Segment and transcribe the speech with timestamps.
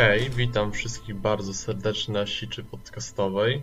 [0.00, 3.62] Hej, witam wszystkich bardzo serdecznie na siczy podcastowej.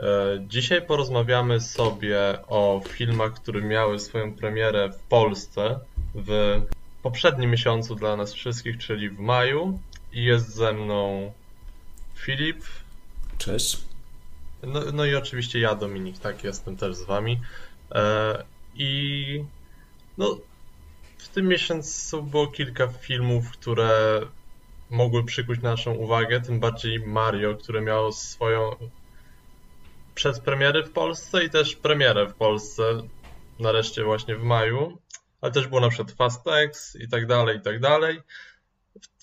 [0.00, 0.04] E,
[0.48, 5.78] Dzisiaj porozmawiamy sobie o filmach, które miały swoją premierę w Polsce
[6.14, 6.62] w
[7.02, 9.78] poprzednim miesiącu dla nas wszystkich, czyli w maju.
[10.12, 11.32] I jest ze mną
[12.14, 12.64] Filip,
[13.38, 13.78] Cześć.
[14.62, 17.40] no, no i oczywiście ja, Dominik, tak, jestem też z wami.
[17.92, 19.44] E, I
[20.18, 20.38] no,
[21.18, 24.20] w tym miesiącu było kilka filmów, które
[24.90, 28.70] mogły przykuć naszą uwagę, tym bardziej Mario, które miało swoją
[30.14, 32.82] przedpremiery w Polsce i też premierę w Polsce,
[33.58, 34.98] nareszcie właśnie w maju,
[35.40, 38.20] ale też było na przykład Fast X i tak dalej, i tak dalej.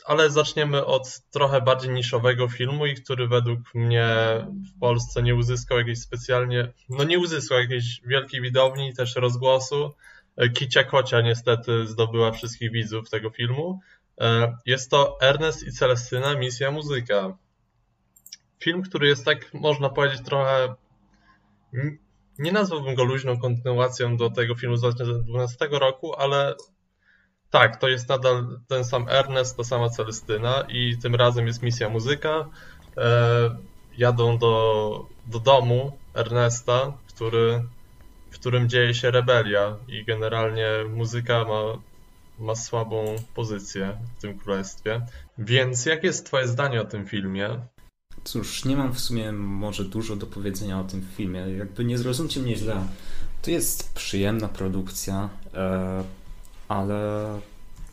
[0.06, 4.08] Ale zaczniemy od trochę bardziej niszowego filmu i który według mnie
[4.76, 9.94] w Polsce nie uzyskał jakiejś specjalnie, no nie uzyskał jakiejś wielkiej widowni, też rozgłosu.
[10.54, 13.80] Kicia Kocia niestety zdobyła wszystkich widzów tego filmu.
[14.22, 17.38] E, Jest to Ernest i Celestyna Misja Muzyka.
[18.60, 20.76] Film, który jest tak, można powiedzieć, trochę.
[22.40, 26.56] Nie nazwałbym go luźną kontynuacją do tego filmu z 2012 roku, ale
[27.50, 31.90] tak, to jest nadal ten sam Ernest, ta sama Celestyna i tym razem jest Misja
[31.90, 32.50] Muzyka.
[32.98, 33.56] E,
[33.98, 37.64] Jadą do, do domu Ernesta, który,
[38.32, 41.64] w którym dzieje się rebelia i generalnie muzyka ma
[42.40, 45.02] ma słabą pozycję w tym królestwie.
[45.38, 47.50] Więc jakie jest Twoje zdanie o tym filmie?
[48.24, 51.40] Cóż, nie mam w sumie może dużo do powiedzenia o tym filmie.
[51.40, 52.76] Jakby nie zrozumcie mnie źle.
[53.42, 56.04] To jest przyjemna produkcja, e,
[56.68, 57.26] ale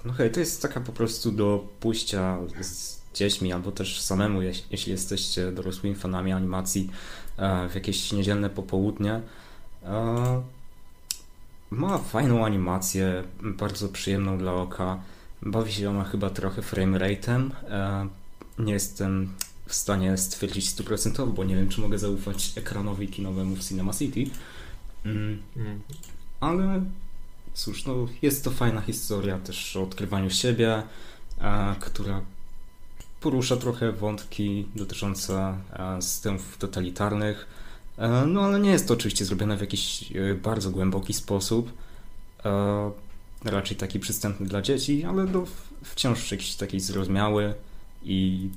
[0.04, 4.62] no hej, to jest taka po prostu do pójścia z dziećmi albo też samemu, jeś-
[4.70, 6.90] jeśli jesteście dorosłymi fanami animacji
[7.36, 9.20] e, w jakieś niedzielne popołudnie.
[11.70, 15.02] Ma fajną animację, bardzo przyjemną dla oka.
[15.42, 18.08] Bawi się ona chyba trochę frame E,
[18.58, 19.34] nie jestem
[19.66, 24.24] w stanie stwierdzić stuprocentowo, bo nie wiem, czy mogę zaufać ekranowi kinowemu w Cinema City.
[25.04, 25.80] Mm, Mm,
[26.40, 26.84] ale
[27.54, 30.82] cóż, no, jest to fajna historia też o odkrywaniu siebie,
[31.40, 32.20] e, która
[33.20, 37.46] porusza trochę wątki dotyczące e, systemów totalitarnych.
[38.00, 41.72] E, no ale nie jest to oczywiście zrobione w jakiś e, bardzo głęboki sposób.
[42.44, 42.90] E,
[43.44, 45.44] raczej taki przystępny dla dzieci, ale no,
[45.84, 47.54] wciąż jakiś taki zrozumiały
[48.04, 48.48] i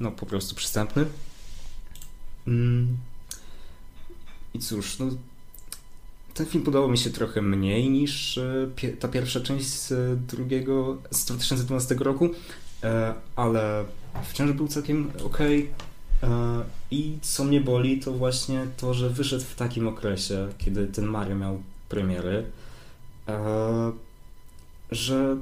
[0.00, 1.06] no po prostu przystępny.
[2.46, 2.96] Mm.
[4.54, 5.06] I cóż, no
[6.34, 8.40] ten film podobał mi się trochę mniej niż
[9.00, 9.92] ta pierwsza część z
[10.26, 12.30] drugiego, z 2012 roku,
[13.36, 13.84] ale
[14.24, 15.62] wciąż był całkiem okej.
[15.62, 15.87] E,
[16.90, 21.36] I co mnie boli, to właśnie to, że wyszedł w takim okresie, kiedy ten Mario
[21.36, 22.44] miał premiery,
[23.28, 23.92] e,
[24.90, 25.36] że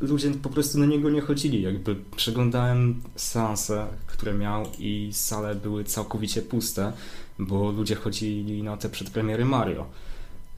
[0.00, 1.62] ludzie po prostu na niego nie chodzili.
[1.62, 6.92] Jakby przeglądałem seanse, które miał i sale były całkowicie puste,
[7.38, 9.86] bo ludzie chodzili na te przedpremiery Mario.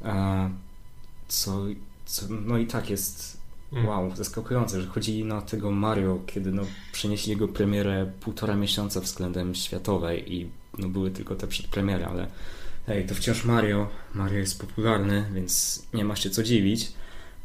[0.04, 0.50] E,
[1.28, 1.64] co,
[2.06, 3.35] co, no i tak jest.
[3.72, 6.62] Wow, zaskakujące, że chodzili na tego Mario, kiedy no,
[6.92, 12.26] przenieśli jego premierę półtora miesiąca względem światowej i no, były tylko te przedpremiery, ale
[12.86, 13.88] hej, to wciąż Mario.
[14.14, 16.92] Mario jest popularny, więc nie ma się co dziwić.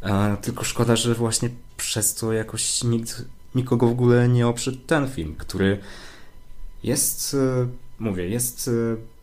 [0.01, 5.09] E, tylko szkoda, że właśnie przez to jakoś nikt, nikogo w ogóle nie oprzedł ten
[5.09, 5.79] film, który
[6.83, 7.67] jest, e,
[7.99, 8.71] mówię, jest e,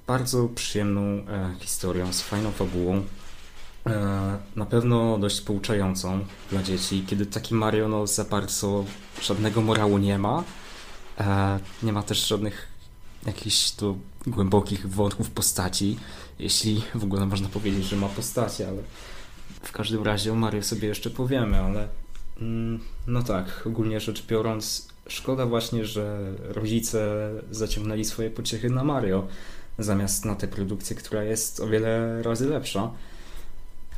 [0.06, 3.02] bardzo przyjemną e, historią, z fajną fabułą.
[3.88, 8.84] E, Na pewno dość pouczającą dla dzieci, kiedy taki Mario no, za bardzo
[9.22, 10.44] żadnego morału nie ma.
[11.20, 12.68] E, Nie ma też żadnych
[13.26, 15.96] jakichś tu głębokich wątków postaci,
[16.38, 18.82] jeśli w ogóle można powiedzieć, że ma postacie, ale
[19.62, 21.88] w każdym razie o Mario sobie jeszcze powiemy, ale
[22.40, 29.26] mm, no tak, ogólnie rzecz biorąc, szkoda właśnie, że rodzice zaciągnęli swoje pociechy na Mario,
[29.78, 32.90] zamiast na tę produkcję, która jest o wiele razy lepsza.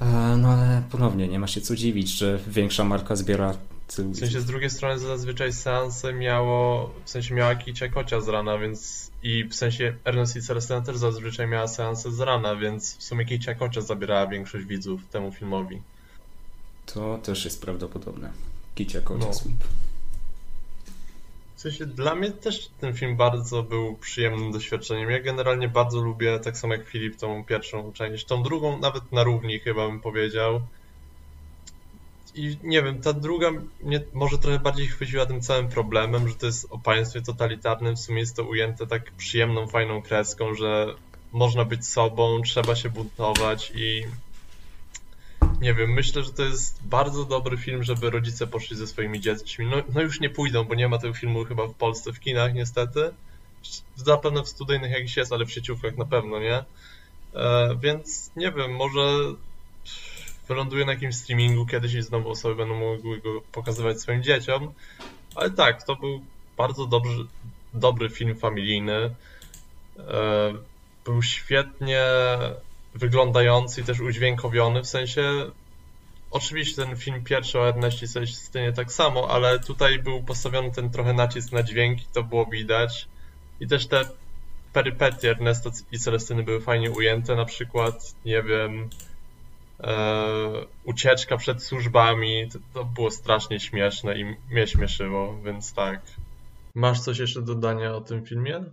[0.01, 3.55] E, No ale ponownie, nie ma się co dziwić, że większa marka zbiera
[3.97, 4.11] tył.
[4.13, 8.59] W sensie z drugiej strony zazwyczaj seanse miało, w sensie miała Kicia Kocia z rana,
[8.59, 13.03] więc i w sensie Ernest i Celestyna też zazwyczaj miała seanse z rana, więc w
[13.03, 15.83] sumie Kicia Kocia zabierała większość widzów temu filmowi.
[16.87, 18.31] To też jest prawdopodobne.
[18.75, 19.35] Kicia kocia No.
[19.35, 19.53] słup.
[21.61, 25.11] W sensie dla mnie też ten film bardzo był przyjemnym doświadczeniem.
[25.11, 28.25] Ja generalnie bardzo lubię, tak samo jak Filip, tą pierwszą część.
[28.25, 30.61] Tą drugą nawet na równi chyba bym powiedział.
[32.35, 33.51] I nie wiem, ta druga
[33.83, 37.97] mnie może trochę bardziej chwyciła tym całym problemem, że to jest o państwie totalitarnym.
[37.97, 40.95] W sumie jest to ujęte tak przyjemną, fajną kreską, że
[41.33, 44.03] można być sobą, trzeba się buntować i
[45.61, 49.67] nie wiem, myślę, że to jest bardzo dobry film, żeby rodzice poszli ze swoimi dziećmi.
[49.67, 52.55] No, no już nie pójdą, bo nie ma tego filmu chyba w Polsce w kinach
[52.55, 53.11] niestety.
[53.97, 56.65] Zapewne w studyjnych jakiś jest, ale w sieciówkach na pewno nie.
[57.35, 59.01] E, więc nie wiem, może
[60.49, 64.73] wyląduje na jakimś streamingu kiedyś i znowu osoby będą mogły go pokazywać swoim dzieciom.
[65.35, 66.23] Ale tak, to był
[66.57, 67.13] bardzo dobry,
[67.75, 69.15] dobry film familijny.
[69.99, 70.55] E,
[71.05, 72.05] był świetnie
[72.95, 75.51] wyglądający i też udźwiękowiony, w sensie
[76.31, 81.13] oczywiście ten film pierwszy o Erneście Celestinie tak samo, ale tutaj był postawiony ten trochę
[81.13, 83.09] nacisk na dźwięki, to było widać
[83.61, 84.05] i też te
[84.73, 88.91] perypetie Ernesta i Celestyny były fajnie ujęte, na przykład, nie wiem,
[89.81, 96.03] e, ucieczka przed służbami, to, to, było strasznie śmieszne i mnie śmieszyło, więc tak.
[96.75, 98.65] Masz coś jeszcze do dodania o tym filmie?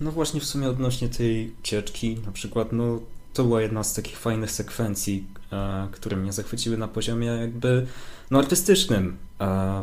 [0.00, 3.00] No właśnie w sumie odnośnie tej ucieczki, na przykład, no
[3.32, 7.86] to była jedna z takich fajnych sekwencji, e, które mnie zachwyciły na poziomie jakby
[8.30, 9.16] no artystycznym.
[9.40, 9.82] E,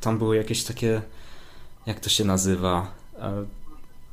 [0.00, 1.02] tam były jakieś takie,
[1.86, 3.44] jak to się nazywa, e,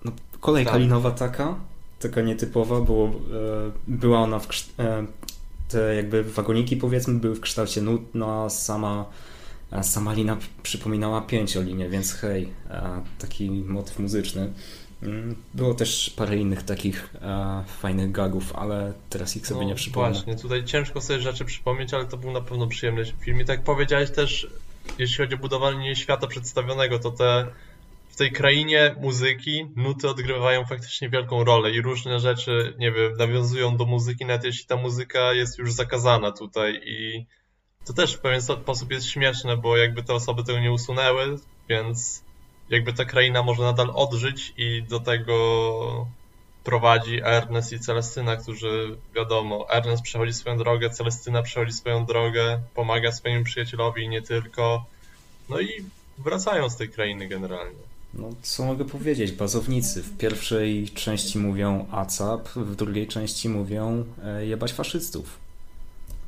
[0.05, 0.73] no, kolej tak.
[0.73, 1.55] kalinowa taka,
[1.99, 3.11] taka nietypowa, bo e,
[3.87, 4.47] była ona w
[4.79, 5.05] e,
[5.67, 9.05] te jakby wagoniki powiedzmy były w kształcie nut, no a sama
[9.81, 12.49] sama lina przypominała pięciolinię, więc hej,
[13.19, 14.53] taki motyw muzyczny.
[15.03, 19.75] Mm, było też parę innych takich e, fajnych gagów, ale teraz ich sobie no, nie
[19.75, 20.11] przypomnę.
[20.11, 23.41] Właśnie, tutaj ciężko sobie rzeczy przypomnieć, ale to był na pewno przyjemny film.
[23.41, 24.47] I tak powiedziałeś też,
[24.97, 27.47] jeśli chodzi o budowanie świata przedstawionego, to te
[28.09, 33.77] w tej krainie muzyki nuty odgrywają faktycznie wielką rolę i różne rzeczy, nie wiem, nawiązują
[33.77, 37.25] do muzyki, nawet jeśli ta muzyka jest już zakazana tutaj i
[37.85, 41.35] to też w pewien sposób jest śmieszne, bo jakby te osoby tego nie usunęły,
[41.69, 42.23] więc
[42.69, 46.07] jakby ta kraina może nadal odżyć i do tego
[46.63, 53.11] prowadzi Ernest i Celestyna, którzy wiadomo, Ernest przechodzi swoją drogę, Celestyna przechodzi swoją drogę, pomaga
[53.11, 54.85] swojemu przyjacielowi i nie tylko.
[55.49, 55.69] No i
[56.17, 57.79] wracają z tej krainy generalnie.
[58.13, 59.31] No, co mogę powiedzieć?
[59.31, 65.37] Bazownicy w pierwszej części mówią ACAP, w drugiej części mówią e, jebać faszystów.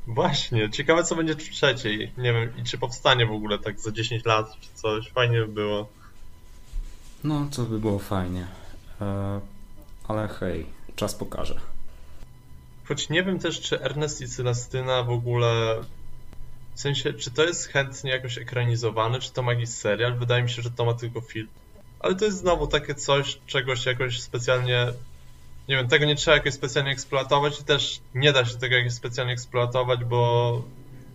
[0.08, 2.12] Właśnie, ciekawe co będzie w trzeciej.
[2.18, 5.10] Nie wiem, i czy powstanie w ogóle tak za 10 lat, czy coś.
[5.10, 5.90] Fajnie by było.
[7.24, 8.48] No, to by było fajnie.
[9.02, 9.40] E,
[10.08, 10.66] ale hej,
[10.96, 11.60] czas pokaże.
[12.88, 15.82] Choć nie wiem też, czy Ernest i Celestyna w ogóle.
[16.76, 20.18] W sensie, czy to jest chętnie jakoś ekranizowane, czy to ma jakiś serial?
[20.18, 21.48] Wydaje mi się, że to ma tylko film.
[22.00, 24.88] Ale to jest znowu takie coś, czegoś jakoś specjalnie.
[25.70, 28.94] Nie wiem, tego nie trzeba jakoś specjalnie eksploatować i też nie da się tego jakoś
[28.94, 30.64] specjalnie eksploatować, bo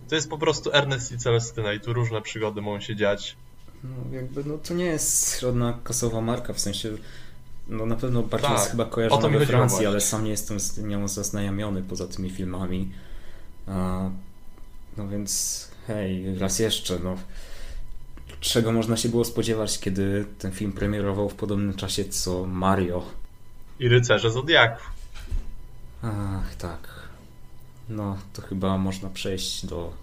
[0.09, 3.35] to jest po prostu Ernest i Celestyna i tu różne przygody mogą się dziać.
[3.83, 6.89] No, jakby, no to nie jest żadna kasowa marka, w sensie
[7.69, 10.77] no na pewno bardziej tak, jest chyba kojarzona we Francji, ale sam nie jestem z
[10.77, 12.91] nią zaznajomiony poza tymi filmami.
[14.97, 17.17] No więc hej, raz jeszcze, no
[18.39, 23.03] czego można się było spodziewać, kiedy ten film premierował w podobnym czasie co Mario.
[23.79, 24.81] I Rycerze Zodiaku.
[26.01, 26.87] Ach, tak.
[27.89, 29.93] No, to chyba można przejść do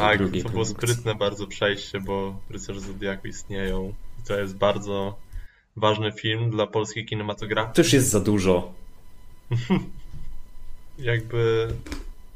[0.00, 0.50] tak, to produkcji.
[0.50, 3.94] było sprytne bardzo przejście, bo Rycerze Zodiaku istnieją.
[4.20, 5.16] I to jest bardzo
[5.76, 7.74] ważny film dla polskiej kinematografii.
[7.74, 8.72] Też jest za dużo.
[10.98, 11.68] Jakby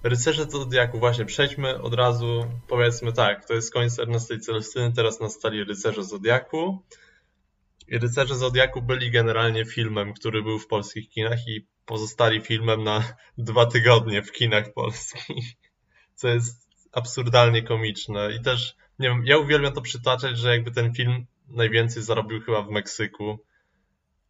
[0.02, 5.64] Rycerze Zodiaku, właśnie przejdźmy od razu, powiedzmy tak, to jest koniec Ernestej Celestyny, teraz nastali
[5.64, 6.78] Rycerze Zodiaku.
[7.88, 13.02] I Rycerze Zodiaku byli generalnie filmem, który był w polskich kinach i pozostali filmem na
[13.38, 15.54] dwa tygodnie w kinach polskich.
[16.14, 16.63] Co jest
[16.94, 22.02] absurdalnie komiczne i też, nie wiem, ja uwielbiam to przytaczać, że jakby ten film najwięcej
[22.02, 23.38] zarobił chyba w Meksyku.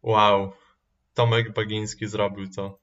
[0.01, 0.53] Wow,
[1.13, 2.79] Tomek Bagiński zrobił to.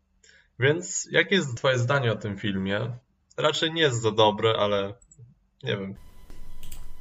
[0.59, 2.91] Więc jakie jest twoje zdanie o tym filmie?
[3.37, 4.95] Raczej nie jest za dobre, ale
[5.63, 5.95] nie wiem.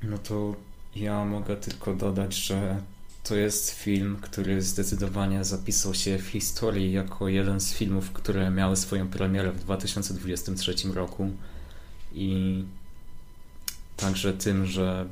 [0.03, 0.55] No to
[0.95, 2.81] ja mogę tylko dodać, że
[3.23, 8.75] to jest film, który zdecydowanie zapisał się w historii jako jeden z filmów, które miały
[8.75, 11.31] swoją premierę w 2023 roku
[12.13, 12.63] i
[13.97, 15.05] także tym, że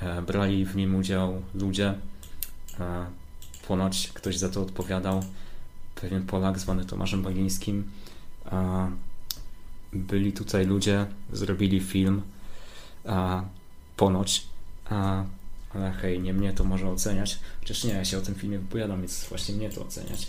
[0.00, 1.94] e, brali w nim udział ludzie.
[2.80, 3.06] E,
[3.68, 5.24] ponoć ktoś za to odpowiadał,
[5.94, 7.90] pewien Polak zwany Tomaszem Bagińskim.
[8.52, 8.90] E,
[9.92, 12.22] byli tutaj ludzie, zrobili film,
[13.96, 14.46] ponoć,
[15.74, 17.38] ale hej, nie mnie to może oceniać.
[17.60, 20.28] Chociaż nie, ja się o tym filmie wypowiadam, więc właśnie mnie to oceniać.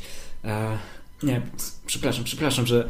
[1.23, 1.41] Nie,
[1.85, 2.89] przepraszam, przepraszam, że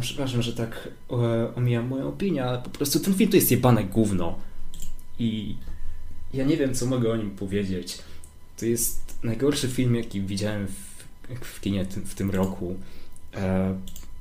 [0.00, 3.84] Przepraszam, że tak e, omijam moją opinię, ale po prostu ten film to jest jebane
[3.84, 4.38] gówno.
[5.18, 5.56] I
[6.34, 7.98] ja nie wiem, co mogę o nim powiedzieć.
[8.56, 11.04] To jest najgorszy film, jaki widziałem w,
[11.40, 12.76] w kinie w tym roku.
[13.34, 13.74] E,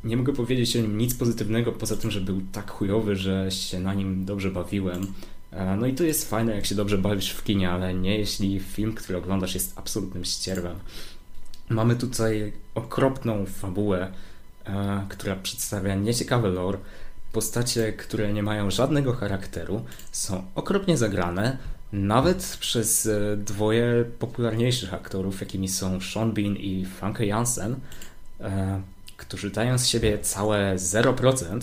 [0.04, 3.80] nie mogę powiedzieć o nim nic pozytywnego, poza tym, że był tak chujowy, że się
[3.80, 5.14] na nim dobrze bawiłem.
[5.52, 8.60] E, no i to jest fajne, jak się dobrze bawisz w kinie, ale nie jeśli
[8.60, 10.76] film, który oglądasz jest absolutnym ścierwem.
[11.70, 14.12] Mamy tutaj okropną fabułę, e,
[15.10, 16.78] która przedstawia nieciekawy lore,
[17.32, 21.58] postacie, które nie mają żadnego charakteru, są okropnie zagrane,
[21.94, 27.76] nawet przez e, dwoje popularniejszych aktorów, jakimi są Sean Bean i Frank Jansen,
[29.18, 31.60] którzy dają z siebie całe 0%,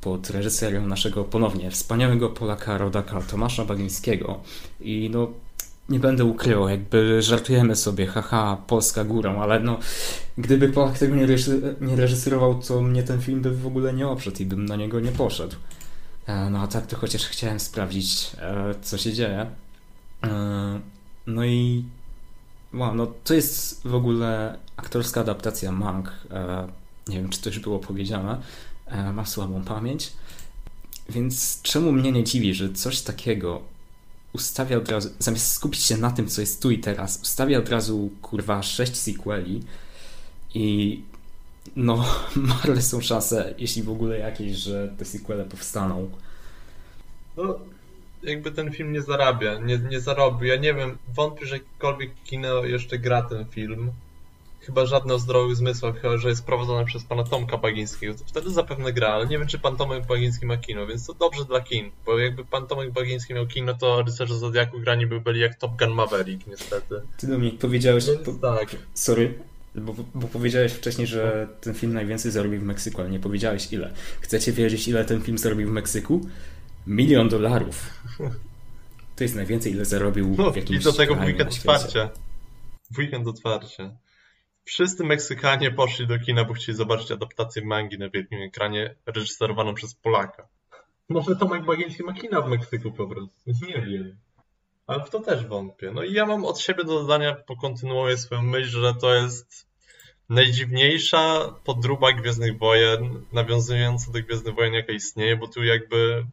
[0.00, 4.40] pod reżyserią naszego ponownie wspaniałego Polaka rodaka Tomasza Bagińskiego.
[4.80, 5.32] I no,
[5.88, 9.78] nie będę ukrywał, jakby żartujemy sobie, haha, Polska górą, ale no,
[10.38, 11.26] gdyby Polak tego nie,
[11.80, 15.00] nie reżyserował, to mnie ten film by w ogóle nie oprzedł i bym na niego
[15.00, 15.56] nie poszedł.
[16.26, 19.46] E, no a tak to chociaż chciałem sprawdzić, e, co się dzieje.
[20.24, 20.80] E,
[21.26, 21.84] no i
[22.74, 26.12] wow, no to jest w ogóle aktorska adaptacja Mank.
[27.08, 28.40] Nie wiem, czy to już było powiedziane.
[28.86, 30.12] E, ma słabą pamięć.
[31.08, 33.71] Więc czemu mnie nie dziwi, że coś takiego
[34.32, 37.68] ustawia od razu, zamiast skupić się na tym, co jest tu i teraz, ustawia od
[37.68, 39.62] razu kurwa sześć sequeli
[40.54, 41.00] i
[41.76, 42.04] no,
[42.36, 46.10] marne są szanse, jeśli w ogóle jakieś, że te sequele powstaną.
[47.36, 47.58] No,
[48.22, 50.48] jakby ten film nie zarabia, nie, nie zarobił.
[50.48, 53.90] Ja nie wiem, wątpię, że jakiekolwiek kino jeszcze gra ten film
[54.62, 58.50] chyba żadne o zdrowych zmysłach, chyba że jest prowadzone przez pana Tomka Bagińskiego, to wtedy
[58.50, 61.60] zapewne gra, ale nie wiem, czy pan Tomek Bagiński ma kino, więc to dobrze dla
[61.60, 65.58] kin, bo jakby pan Tomek Bagiński miał kino, to rycerze Zodiaku grani by byli jak
[65.58, 66.94] Top Gun Maverick, niestety.
[67.16, 68.04] Ty do mnie powiedziałeś...
[68.24, 68.32] Po...
[68.32, 68.76] tak.
[68.94, 69.38] Sorry,
[69.74, 73.92] bo, bo, powiedziałeś wcześniej, że ten film najwięcej zarobił w Meksyku, ale nie powiedziałeś ile.
[74.20, 76.20] Chcecie wiedzieć, ile ten film zarobił w Meksyku?
[76.86, 77.90] Milion dolarów.
[79.16, 82.10] To jest najwięcej, ile zarobił no, w jakimś I do tego w weekend otwarcia.
[82.90, 83.96] W weekend otwarcia.
[84.64, 89.94] Wszyscy Meksykanie poszli do kina, bo chcieli zobaczyć adaptację mangi na wielkim ekranie, reżyserowaną przez
[89.94, 90.48] Polaka.
[91.08, 93.36] Może Tomek Bagiński ma kina w Meksyku po prostu.
[93.46, 94.16] Nie wiem.
[94.86, 95.90] Ale w to też wątpię.
[95.90, 99.66] No i ja mam od siebie do dodania, pokontynuuję swoją myśl, że to jest
[100.28, 106.26] najdziwniejsza podróba Gwiezdnych Wojen, nawiązująca do Gwiezdnych Wojen, jaka istnieje, bo tu jakby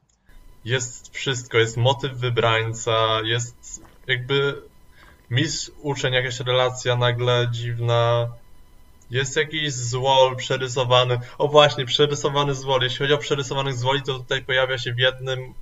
[0.65, 4.61] jest wszystko, jest motyw wybrańca, jest jakby
[5.31, 8.27] mistrz uczeń, jakaś relacja nagle dziwna.
[9.11, 11.19] Jest jakiś złol przerysowany.
[11.37, 12.81] O właśnie, przerysowany złol.
[12.81, 15.53] Jeśli chodzi o przerysowanych złoli, to tutaj pojawia się w jednym.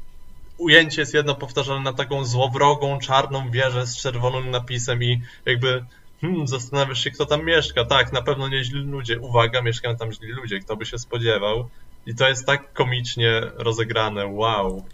[0.57, 5.85] Ujęcie jest jedno powtarzane na taką złowrogą, czarną wieżę z czerwonym napisem i jakby
[6.21, 7.85] hmm, zastanawiasz się, kto tam mieszka.
[7.85, 9.19] Tak, na pewno nie źli ludzie.
[9.19, 11.69] Uwaga, mieszkają tam źli ludzie, kto by się spodziewał.
[12.05, 14.27] I to jest tak komicznie rozegrane.
[14.27, 14.85] Wow.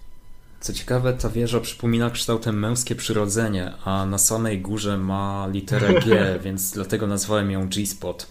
[0.63, 6.09] Co ciekawe, ta wieża przypomina kształtem męskie przyrodzenie, a na samej górze ma literę G,
[6.45, 8.27] więc dlatego nazwałem ją G-Spot.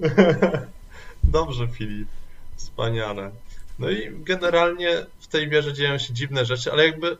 [1.24, 2.08] Dobrze, Filip.
[2.56, 3.30] Wspaniale.
[3.78, 7.16] No i generalnie w tej wieży dzieją się dziwne rzeczy, ale jakby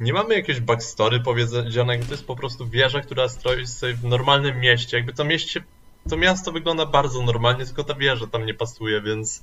[0.00, 4.60] nie mamy jakiegoś backstory powiedzianego, to jest po prostu wieża, która stroi sobie w normalnym
[4.60, 4.96] mieście.
[4.96, 5.62] Jakby to mieście,
[6.10, 9.42] to miasto wygląda bardzo normalnie, tylko ta wieża tam nie pasuje, więc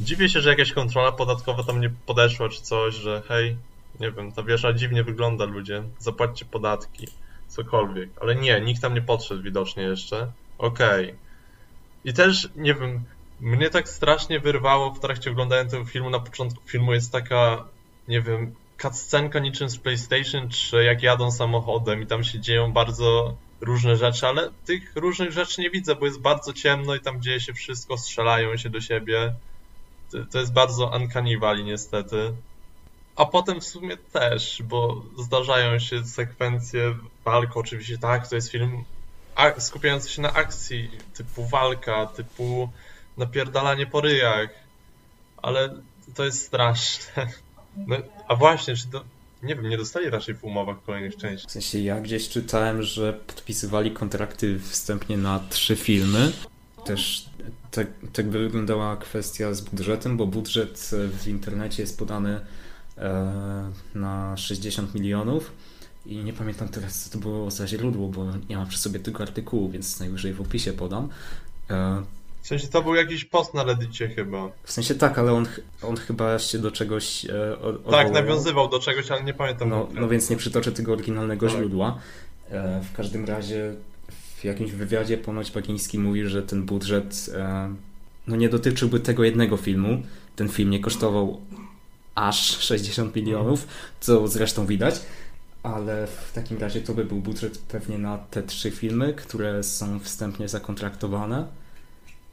[0.00, 3.56] Dziwię się, że jakaś kontrola podatkowa tam nie podeszła, czy coś, że hej,
[4.00, 7.08] nie wiem, ta wieża dziwnie wygląda, ludzie, zapłaćcie podatki,
[7.48, 8.08] cokolwiek.
[8.20, 10.30] Ale nie, nikt tam nie podszedł widocznie jeszcze.
[10.58, 11.04] Okej.
[11.04, 11.16] Okay.
[12.04, 13.04] I też, nie wiem,
[13.40, 17.64] mnie tak strasznie wyrwało w trakcie oglądania tego filmu, na początku filmu jest taka,
[18.08, 23.36] nie wiem, cutscenka niczym z PlayStation, czy jak jadą samochodem i tam się dzieją bardzo
[23.60, 27.40] różne rzeczy, ale tych różnych rzeczy nie widzę, bo jest bardzo ciemno i tam dzieje
[27.40, 29.34] się wszystko, strzelają się do siebie
[30.30, 32.32] to jest bardzo uncanny niestety.
[33.16, 36.94] A potem w sumie też, bo zdarzają się sekwencje
[37.24, 38.84] walk, oczywiście tak, to jest film
[39.58, 42.68] skupiający się na akcji, typu walka, typu
[43.16, 44.50] napierdalanie po ryjach,
[45.36, 45.74] ale
[46.14, 47.26] to jest straszne.
[47.76, 47.96] No,
[48.28, 49.04] a właśnie, czy to,
[49.42, 51.48] nie wiem, nie dostali raczej w umowach kolejnych części.
[51.48, 56.32] W sensie ja gdzieś czytałem, że podpisywali kontrakty wstępnie na trzy filmy.
[56.84, 57.26] Też
[57.70, 62.40] tak, tak by wyglądała kwestia z budżetem, bo budżet w internecie jest podany
[62.98, 65.52] e, na 60 milionów
[66.06, 69.22] i nie pamiętam teraz, co to było za źródło, bo nie mam przy sobie tego
[69.22, 71.08] artykułu, więc najwyżej w opisie podam.
[71.70, 72.02] E,
[72.42, 74.48] w sensie to był jakiś post na Reddicie chyba.
[74.62, 75.46] W sensie tak, ale on,
[75.82, 77.56] on chyba się do czegoś e.
[77.90, 79.68] Tak, nawiązywał do czegoś, ale nie pamiętam.
[79.68, 81.56] No, no więc nie przytoczę tego oryginalnego tak.
[81.56, 81.98] źródła.
[82.50, 83.74] E, w każdym razie
[84.44, 87.74] w jakimś wywiadzie ponoć Bagiński mówi, że ten budżet e,
[88.26, 90.02] no nie dotyczyłby tego jednego filmu.
[90.36, 91.40] Ten film nie kosztował
[92.14, 93.66] aż 60 milionów,
[94.00, 95.00] co zresztą widać,
[95.62, 100.00] ale w takim razie to by był budżet pewnie na te trzy filmy, które są
[100.00, 101.46] wstępnie zakontraktowane.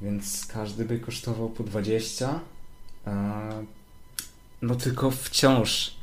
[0.01, 2.39] więc każdy by kosztował po 20.
[4.61, 5.95] No tylko wciąż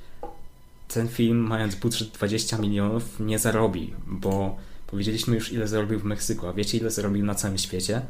[0.89, 4.57] ten film, mając budżet 20 milionów, nie zarobi, bo
[4.91, 8.03] powiedzieliśmy już, ile zarobił w Meksyku, a wiecie, ile zarobił na całym świecie?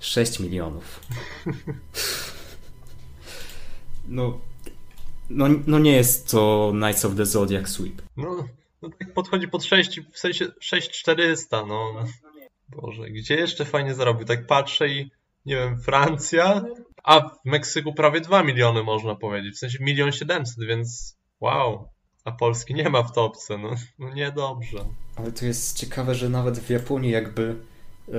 [0.00, 1.00] 6 milionów.
[4.10, 4.40] No,
[5.30, 8.02] no, no nie jest to Knights of the Zodiac Sweep.
[8.16, 8.48] No,
[8.82, 12.04] no tak podchodzi pod 6, w sensie 6400, no.
[12.68, 14.26] Boże, gdzie jeszcze fajnie zarobił?
[14.26, 15.10] Tak patrzę i
[15.46, 16.64] nie wiem, Francja,
[17.04, 21.88] a w Meksyku prawie 2 miliony można powiedzieć, w sensie milion 700, więc wow.
[22.28, 24.84] A Polski nie ma w topce, no, no niedobrze.
[25.16, 27.56] Ale to jest ciekawe, że nawet w Japonii jakby
[28.08, 28.12] e,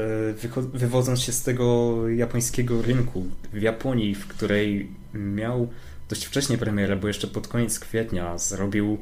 [0.74, 5.70] wywodząc się z tego japońskiego rynku, w Japonii, w której miał
[6.10, 8.98] dość wcześnie premierę, bo jeszcze pod koniec kwietnia zrobił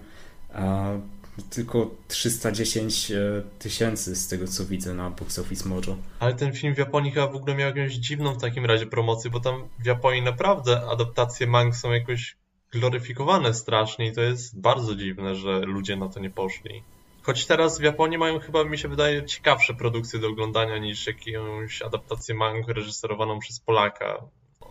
[1.50, 3.18] tylko 310 e,
[3.60, 5.98] tysięcy z tego co widzę na Box Office Mojo.
[6.20, 9.32] Ale ten film w Japonii chyba w ogóle miał jakąś dziwną w takim razie promocję,
[9.32, 12.38] bo tam w Japonii naprawdę adaptacje mang są jakoś
[12.72, 16.84] gloryfikowane strasznie i to jest bardzo dziwne, że ludzie na to nie poszli.
[17.22, 21.82] Choć teraz w Japonii mają chyba, mi się wydaje, ciekawsze produkcje do oglądania niż jakąś
[21.82, 24.24] adaptację mang reżyserowaną przez Polaka.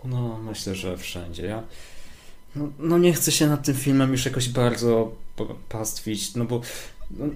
[0.04, 1.46] No, myślę, że wszędzie.
[1.46, 1.62] Ja
[2.56, 5.12] no, no nie chcę się nad tym filmem już jakoś bardzo
[5.68, 6.60] pastwić, no bo
[7.10, 7.26] no,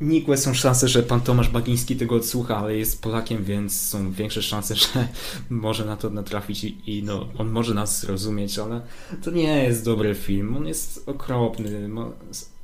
[0.00, 4.42] nikłe są szanse, że pan Tomasz Bagiński tego odsłucha, ale jest Polakiem, więc są większe
[4.42, 5.08] szanse, że
[5.50, 8.80] może na to natrafić i, no, on może nas zrozumieć, ale
[9.22, 10.56] to nie jest dobry film.
[10.56, 12.10] On jest okropny, ma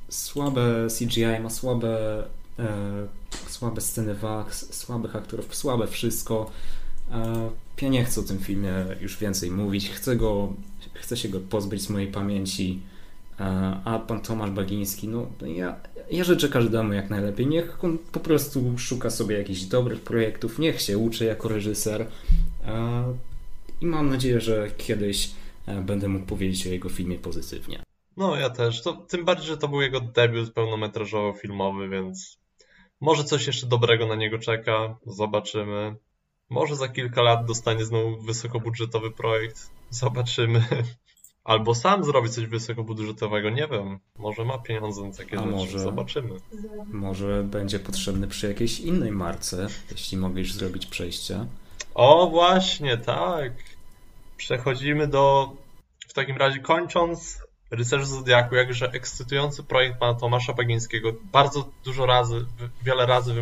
[0.09, 2.23] słabe CGI, ma słabe,
[2.59, 3.07] e,
[3.47, 6.51] słabe sceny walk, słabych aktorów, słabe wszystko.
[7.11, 7.49] E,
[7.81, 9.89] ja nie chcę o tym filmie już więcej mówić.
[9.89, 10.53] Chcę go
[10.93, 12.81] chcę się go pozbyć z mojej pamięci.
[13.85, 15.75] A pan Tomasz Bagiński, no ja,
[16.11, 17.47] ja życzę każdemu jak najlepiej.
[17.47, 17.77] Niech
[18.11, 22.07] po prostu szuka sobie jakichś dobrych projektów, niech się uczy jako reżyser.
[23.81, 25.31] I mam nadzieję, że kiedyś
[25.67, 27.83] e, będę mógł powiedzieć o jego filmie pozytywnie.
[28.17, 28.81] No ja też.
[28.81, 32.37] To, tym bardziej, że to był jego debiut pełnometrażowo-filmowy, więc
[33.01, 34.97] może coś jeszcze dobrego na niego czeka.
[35.05, 35.95] Zobaczymy.
[36.49, 39.69] Może za kilka lat dostanie znowu wysokobudżetowy projekt.
[39.89, 40.65] Zobaczymy.
[41.43, 43.99] Albo sam zrobi coś wysokobudżetowego, nie wiem.
[44.17, 46.29] Może ma pieniądze na takie A rzeczy, może, zobaczymy.
[46.87, 51.45] Może będzie potrzebny przy jakiejś innej marce, jeśli mogłeś zrobić przejście.
[51.93, 53.53] O, właśnie, tak.
[54.37, 55.53] Przechodzimy do,
[56.07, 61.13] w takim razie kończąc, Rycerz Zodiaku, jakże ekscytujący projekt pana Tomasza Bagińskiego.
[61.31, 62.45] Bardzo dużo razy,
[62.83, 63.33] wiele razy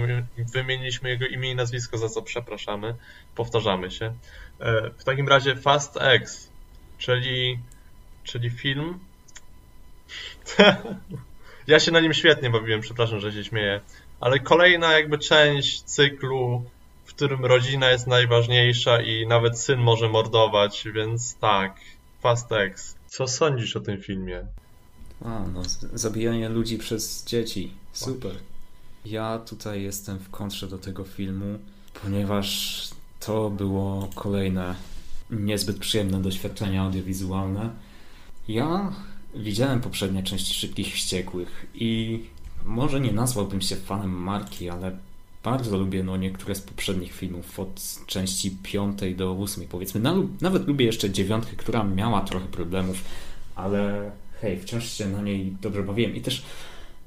[0.53, 2.95] wymieniliśmy jego imię i nazwisko, za co przepraszamy.
[3.35, 4.05] Powtarzamy się.
[4.59, 6.49] E, w takim razie Fast X,
[6.97, 7.59] czyli,
[8.29, 8.99] czyli film.
[11.67, 13.81] ja się na nim świetnie bawiłem, przepraszam, że się śmieję.
[14.19, 16.63] Ale kolejna jakby część cyklu,
[17.05, 21.75] w którym rodzina jest najważniejsza i nawet syn może mordować, więc tak,
[22.19, 22.95] Fast X.
[23.07, 24.45] Co sądzisz o tym filmie?
[25.25, 25.61] A, no,
[25.93, 27.73] zabijanie ludzi przez dzieci.
[27.93, 28.35] Super.
[29.05, 31.59] Ja tutaj jestem w kontrze do tego filmu,
[32.03, 32.81] ponieważ
[33.19, 34.75] to było kolejne
[35.29, 37.69] niezbyt przyjemne doświadczenie audiowizualne.
[38.49, 38.91] Ja
[39.35, 42.19] widziałem poprzednie części Szybkich Wściekłych i
[42.65, 44.97] może nie nazwałbym się fanem marki, ale
[45.43, 50.01] bardzo lubię no, niektóre z poprzednich filmów, od części piątej do ósmej powiedzmy.
[50.41, 53.03] Nawet lubię jeszcze dziewiątkę, która miała trochę problemów,
[53.55, 56.15] ale hej, wciąż się na niej dobrze bawiłem.
[56.15, 56.43] I też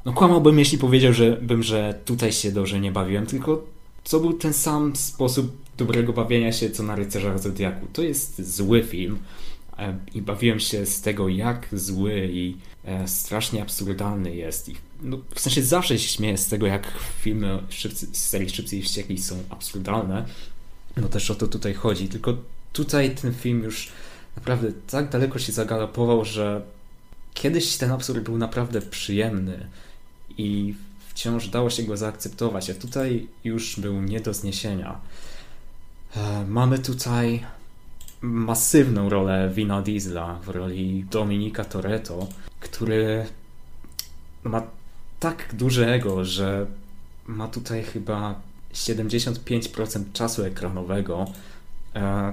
[0.05, 3.65] no, kłamałbym, jeśli powiedział, że, bym, że tutaj się dobrze nie bawiłem, tylko
[4.11, 7.87] to był ten sam sposób dobrego bawienia się, co na Rycerzach Zodiaku.
[7.93, 9.19] To jest zły film
[10.15, 14.69] i bawiłem się z tego, jak zły i e, strasznie absurdalny jest.
[14.69, 18.77] I, no, w sensie zawsze się śmieję z tego, jak filmy szybcy, z serii Szybcy
[18.77, 20.25] i Wściekli są absurdalne.
[20.97, 22.09] No też o to tutaj chodzi.
[22.09, 22.37] Tylko
[22.73, 23.93] tutaj ten film już
[24.37, 26.63] naprawdę tak daleko się zagalopował, że
[27.35, 29.67] kiedyś ten absurd był naprawdę przyjemny
[30.39, 30.75] i
[31.09, 35.01] wciąż dało się go zaakceptować, a tutaj już był nie do zniesienia.
[36.17, 37.45] E, mamy tutaj
[38.23, 42.29] masywną rolę Vina Diesla w roli Dominika Toretto,
[42.61, 43.27] który
[44.45, 44.63] ma
[45.21, 46.67] tak duże ego, że
[47.27, 48.41] ma tutaj chyba
[48.75, 51.27] 75% czasu ekranowego.
[51.95, 52.33] E,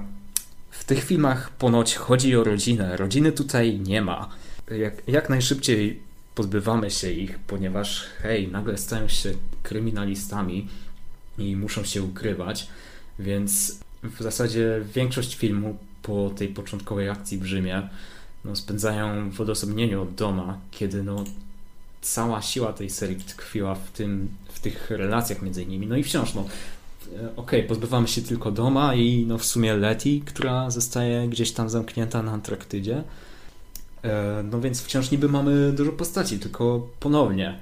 [0.70, 2.96] w tych filmach ponoć chodzi o rodzinę.
[2.96, 4.28] Rodziny tutaj nie ma.
[4.70, 6.00] Jak, jak najszybciej
[6.34, 10.68] pozbywamy się ich, ponieważ hej, nagle stają się kryminalistami
[11.38, 12.68] i muszą się ukrywać.
[13.18, 17.88] Więc w zasadzie większość filmu po tej początkowej akcji w Rzymie
[18.44, 21.24] no, spędzają w odosobnieniu od doma, kiedy no,
[22.00, 25.86] cała siła tej serii tkwiła w, tym, w tych relacjach między nimi.
[25.86, 26.44] No i wciąż no,
[27.10, 31.70] okej, okay, pozbywamy się tylko Doma i no w sumie Letty, która zostaje gdzieś tam
[31.70, 33.02] zamknięta na Antarktydzie.
[34.04, 37.58] E, no więc wciąż niby mamy dużo postaci, tylko ponownie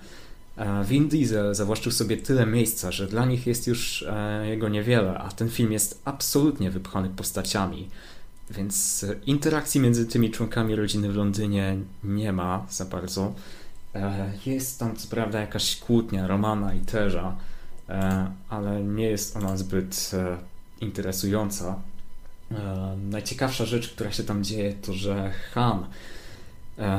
[0.84, 4.06] Vin Diesel zawłaszczył sobie tyle miejsca, że dla nich jest już
[4.44, 7.88] jego niewiele, a ten film jest absolutnie wypchany postaciami.
[8.50, 13.34] Więc interakcji między tymi członkami rodziny w Londynie nie ma za bardzo.
[13.94, 17.36] E, jest tam co prawda jakaś kłótnia Romana i Terza,
[17.88, 20.38] e, ale nie jest ona zbyt e,
[20.80, 21.78] interesująca.
[23.10, 25.86] Najciekawsza rzecz, która się tam dzieje, to że Han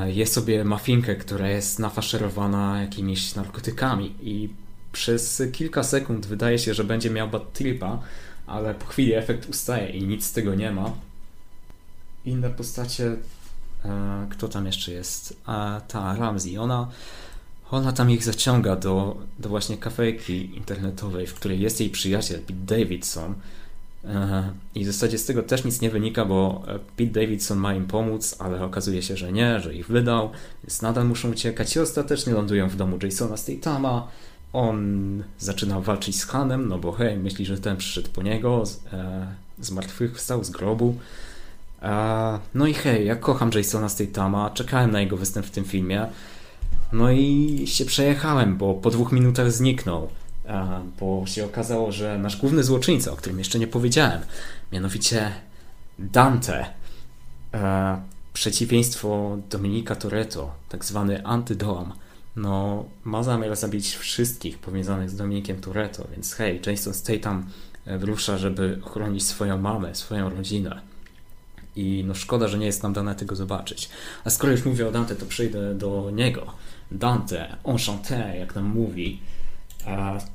[0.07, 4.49] jest sobie mafinkę, która jest nafaszerowana jakimiś narkotykami i
[4.91, 7.99] przez kilka sekund wydaje się, że będzie miał bad tripa,
[8.47, 10.91] ale po chwili efekt ustaje i nic z tego nie ma.
[12.25, 13.15] Inne postacie
[13.85, 15.37] E, kto tam jeszcze jest?
[15.45, 16.87] A, ta Ramsey, ona,
[17.71, 22.59] ona tam ich zaciąga do, do właśnie kafejki internetowej, w której jest jej przyjaciel Pete
[22.65, 23.33] Davidson.
[24.05, 27.73] E, I w zasadzie z tego też nic nie wynika, bo e, Pete Davidson ma
[27.73, 30.29] im pomóc, ale okazuje się, że nie, że ich wydał,
[30.63, 34.07] więc nadal muszą uciekać i ostatecznie lądują w domu Jasona Statama.
[34.53, 38.79] On zaczyna walczyć z Hanem, no bo hej, myśli, że ten przyszedł po niego, z,
[38.93, 39.27] e,
[39.59, 40.95] z martwych wstał z grobu.
[42.53, 46.07] No i hej, ja kocham Jasona Statama, czekałem na jego występ w tym filmie.
[46.93, 50.09] No i się przejechałem, bo po dwóch minutach zniknął.
[50.99, 54.21] Bo się okazało, że nasz główny złoczyńca, o którym jeszcze nie powiedziałem,
[54.71, 55.31] mianowicie
[55.99, 56.65] Dante,
[58.33, 61.93] przeciwieństwo Dominika Toretto, tak zwany antydom,
[62.35, 67.45] no ma zamiar zabić wszystkich powiązanych z Dominikiem Toretto, więc hej, Jason Statham
[67.85, 70.81] wyrusza, żeby ochronić swoją mamę, swoją rodzinę.
[71.75, 73.89] I no szkoda, że nie jest nam dane tego zobaczyć.
[74.23, 76.53] A skoro już mówię o Dante, to przejdę do niego.
[76.91, 79.19] Dante, enchanté, jak nam mówi,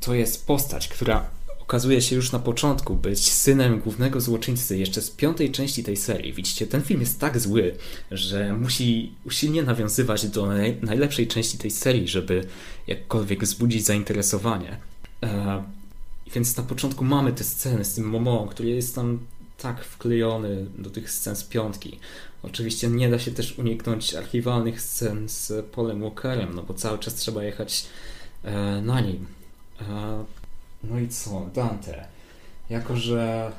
[0.01, 1.25] to jest postać, która
[1.61, 6.33] okazuje się już na początku być synem głównego złoczyńcy jeszcze z piątej części tej serii.
[6.33, 7.77] Widzicie, ten film jest tak zły,
[8.11, 10.47] że musi usilnie nawiązywać do
[10.83, 12.47] najlepszej części tej serii, żeby
[12.87, 14.77] jakkolwiek wzbudzić zainteresowanie.
[16.35, 19.19] Więc na początku mamy te sceny z tym Momo, który jest tam
[19.59, 21.99] tak wklejony do tych scen z piątki.
[22.43, 27.15] Oczywiście nie da się też uniknąć archiwalnych scen z Polem Walkerem, no bo cały czas
[27.15, 27.87] trzeba jechać
[28.43, 29.27] e, na nim.
[29.81, 30.25] E,
[30.85, 31.47] no i co?
[31.55, 32.05] Dante.
[32.71, 33.53] Jako, że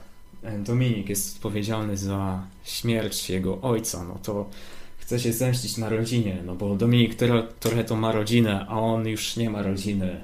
[0.59, 4.49] Dominik jest odpowiedzialny za śmierć jego ojca, no to
[4.97, 7.15] chce się zemścić na rodzinie, no bo Dominik
[7.59, 10.21] Toretto ma rodzinę, a on już nie ma rodziny.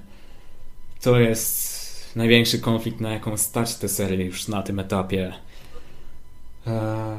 [1.02, 5.34] To jest największy konflikt, na jaką stać tę serię już na tym etapie.
[6.68, 7.18] E,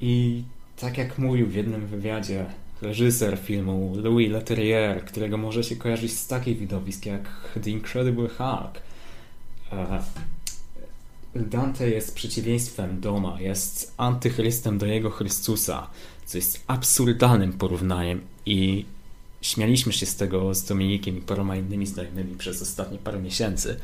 [0.00, 0.42] I
[0.80, 2.46] tak jak mówił w jednym wywiadzie
[2.82, 7.28] reżyser filmu Louis Leterrier, którego może się kojarzyć z takich widowisk jak
[7.64, 8.80] The Incredible Hulk,
[9.72, 10.02] e,
[11.36, 15.90] Dante jest przeciwieństwem Doma, jest antychrystem do jego Chrystusa,
[16.26, 18.84] co jest absurdalnym porównaniem i
[19.44, 23.76] śmialiśmy się z tego z Dominikiem i paroma innymi znajomymi przez ostatnie parę miesięcy.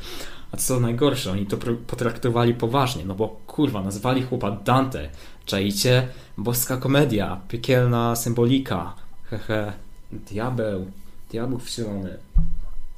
[0.51, 5.09] A co najgorsze, oni to potraktowali poważnie, no bo kurwa, nazwali chłopa Dante.
[5.45, 6.07] Czajcie?
[6.37, 8.95] Boska komedia, piekielna symbolika.
[9.23, 9.73] Hehe,
[10.11, 10.85] diabeł,
[11.31, 12.17] diabeł wcielony.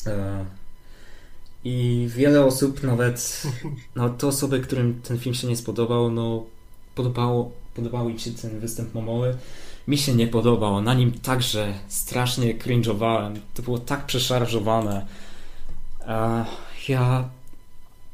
[0.06, 0.46] E,
[1.64, 3.44] I wiele osób, nawet,
[3.96, 6.46] nawet te osoby, którym ten film się nie spodobał, no
[6.96, 9.38] podobało, podobał im się ten występ Momoły
[9.88, 10.82] mi się nie podobał.
[10.82, 13.40] Na nim także strasznie cringe'owałem.
[13.54, 15.06] To było tak przeszarżowane.
[16.88, 17.30] Ja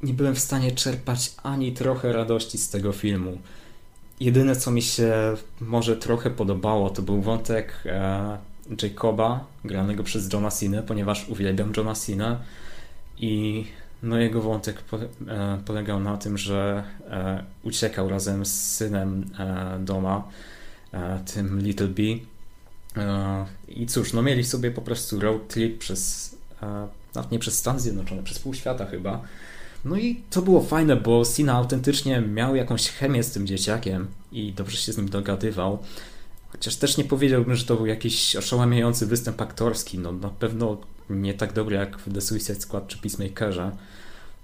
[0.04, 3.38] nie byłem w stanie czerpać ani trochę radości z tego filmu.
[4.20, 5.14] Jedyne, co mi się
[5.62, 8.38] może trochę podobało, to był wątek e,
[8.84, 12.40] Jacoba, granego przez Johna Cena, ponieważ uwielbiam Johna Cena
[13.18, 13.66] i
[14.04, 14.84] no jego wątek
[15.28, 19.26] e, polegał na tym, że e, uciekał razem z synem
[19.80, 20.24] Doma
[21.34, 22.02] tym Little B.
[22.98, 27.58] E, I cóż, no mieli sobie po prostu road trip przez, e, nawet nie przez
[27.58, 29.22] Stany Zjednoczone, przez pół świata chyba.
[29.86, 34.54] No i to było fajne, bo Sina autentycznie miał jakąś chemię z tym dzieciakiem i
[34.54, 35.80] dobrze się z nim dogadywał.
[36.52, 40.00] Chociaż też nie powiedziałbym, że to był jakiś oszałamiający występ aktorski.
[40.00, 40.78] No na pewno
[41.10, 43.72] nie tak dobry jak w The Suicide Squad czy Peacemakerze.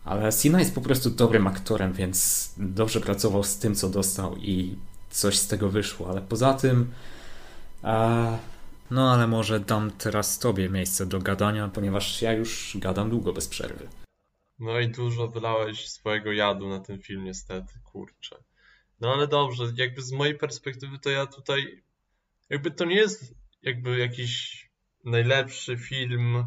[0.05, 4.75] Ale Sina jest po prostu dobrym aktorem, więc dobrze pracował z tym, co dostał i
[5.15, 6.91] coś z tego wyszło, ale poza tym.
[7.83, 8.37] A,
[8.91, 13.47] no ale może dam teraz tobie miejsce do gadania, ponieważ ja już gadam długo bez
[13.47, 13.87] przerwy.
[14.59, 18.43] No i dużo wylałeś swojego jadu na ten film, niestety, kurczę.
[18.99, 21.83] No ale dobrze, jakby z mojej perspektywy to ja tutaj.
[22.49, 24.65] Jakby to nie jest jakby jakiś
[25.03, 26.45] najlepszy film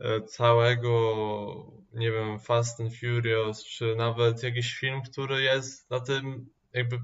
[0.00, 6.50] e, całego, nie wiem, Fast and Furious, czy nawet jakiś film, który jest na tym
[6.72, 7.00] jakby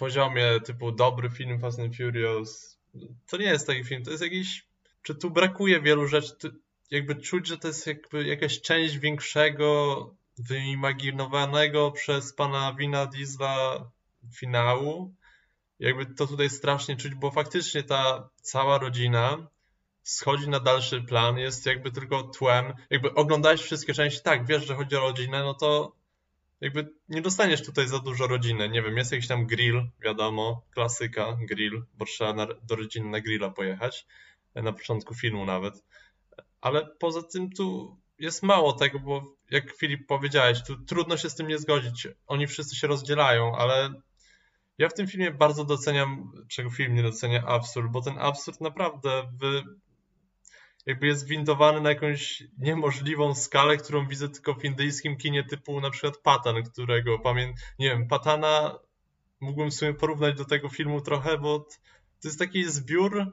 [0.00, 2.78] poziomie typu dobry film Fast and Furious,
[3.26, 4.66] to nie jest taki film, to jest jakiś,
[5.02, 6.54] czy tu brakuje wielu rzeczy,
[6.90, 13.90] jakby czuć, że to jest jakby jakaś część większego, wyimaginowanego przez pana Wina Diesla
[14.34, 15.14] finału.
[15.78, 19.48] Jakby to tutaj strasznie czuć, bo faktycznie ta cała rodzina
[20.02, 22.72] schodzi na dalszy plan, jest jakby tylko tłem.
[22.90, 25.92] Jakby oglądałeś wszystkie części, tak, wiesz, że chodzi o rodzinę, no to
[26.60, 28.68] jakby nie dostaniesz tutaj za dużo rodziny.
[28.68, 33.20] Nie wiem, jest jakiś tam grill, wiadomo, klasyka, grill, bo trzeba na, do rodziny na
[33.20, 34.06] grilla pojechać,
[34.54, 35.84] na początku filmu nawet.
[36.60, 41.34] Ale poza tym tu jest mało tego, bo jak Filip powiedziałeś, tu trudno się z
[41.34, 42.08] tym nie zgodzić.
[42.26, 43.94] Oni wszyscy się rozdzielają, ale
[44.78, 49.32] ja w tym filmie bardzo doceniam, czego film nie docenia absurd, bo ten absurd naprawdę
[49.40, 49.62] wy,
[50.86, 55.90] jakby jest windowany na jakąś niemożliwą skalę, którą widzę tylko w indyjskim kinie typu na
[55.90, 58.78] przykład Patan, którego pamiętam, nie wiem, Patana
[59.40, 61.58] mógłbym w sumie porównać do tego filmu trochę, bo
[62.22, 63.32] to jest taki zbiór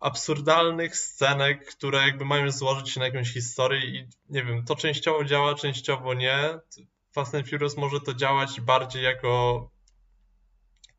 [0.00, 5.24] absurdalnych scenek, które jakby mają złożyć się na jakąś historię i nie wiem, to częściowo
[5.24, 6.58] działa, częściowo nie.
[7.12, 9.70] Fast and Furious może to działać bardziej jako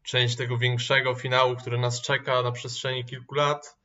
[0.04, 3.78] część tego większego finału, który nas czeka na przestrzeni kilku lat,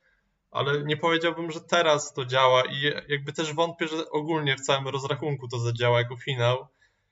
[0.51, 4.87] ale nie powiedziałbym, że teraz to działa i jakby też wątpię, że ogólnie w całym
[4.87, 6.67] rozrachunku to zadziała jako finał.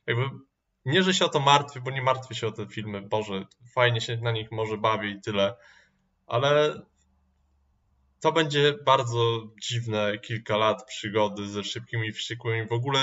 [0.07, 0.23] Jakby
[0.85, 4.01] nie, że się o to martwię, bo nie martwię się o te filmy, Boże, fajnie
[4.01, 5.55] się na nich może bawię i tyle,
[6.27, 6.81] ale
[8.19, 12.67] to będzie bardzo dziwne kilka lat przygody ze szybkimi wściekłymi.
[12.67, 12.99] W ogóle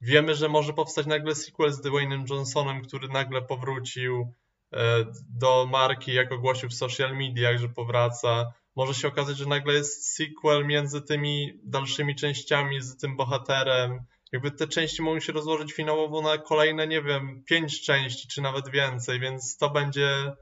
[0.00, 4.34] wiemy, że może powstać nagle sequel z Dwayne'em Johnsonem, który nagle powrócił
[4.72, 8.52] e, do marki, jak ogłosił w social mediach, że powraca.
[8.76, 14.04] Może się okazać, że nagle jest sequel między tymi dalszymi częściami z tym bohaterem.
[14.32, 18.68] Jakby te części mogą się rozłożyć finałowo na kolejne, nie wiem, pięć części, czy nawet
[18.68, 20.32] więcej, więc to będzie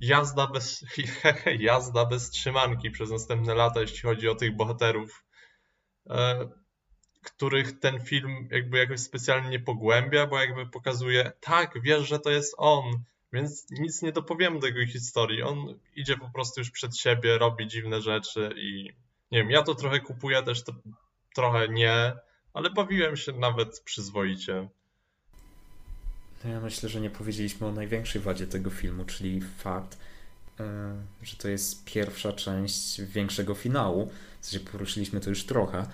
[0.00, 0.84] jazda bez,
[1.58, 5.24] jazda bez trzymanki przez następne lata, jeśli chodzi o tych bohaterów,
[6.10, 6.48] e,
[7.22, 12.30] których ten film jakby jakoś specjalnie nie pogłębia, bo jakby pokazuje, tak, wiesz, że to
[12.30, 12.84] jest on,
[13.32, 15.42] więc nic nie dopowiem do jego historii.
[15.42, 18.92] On idzie po prostu już przed siebie, robi dziwne rzeczy i
[19.30, 20.72] nie wiem, ja to trochę kupuję, też to
[21.34, 22.12] trochę nie,
[22.54, 24.68] ale bawiłem się nawet przyzwoicie.
[26.44, 29.98] No ja myślę, że nie powiedzieliśmy o największej wadzie tego filmu, czyli fakt,
[30.60, 34.10] e, że to jest pierwsza część większego finału.
[34.40, 35.86] W sensie poruszyliśmy to już trochę,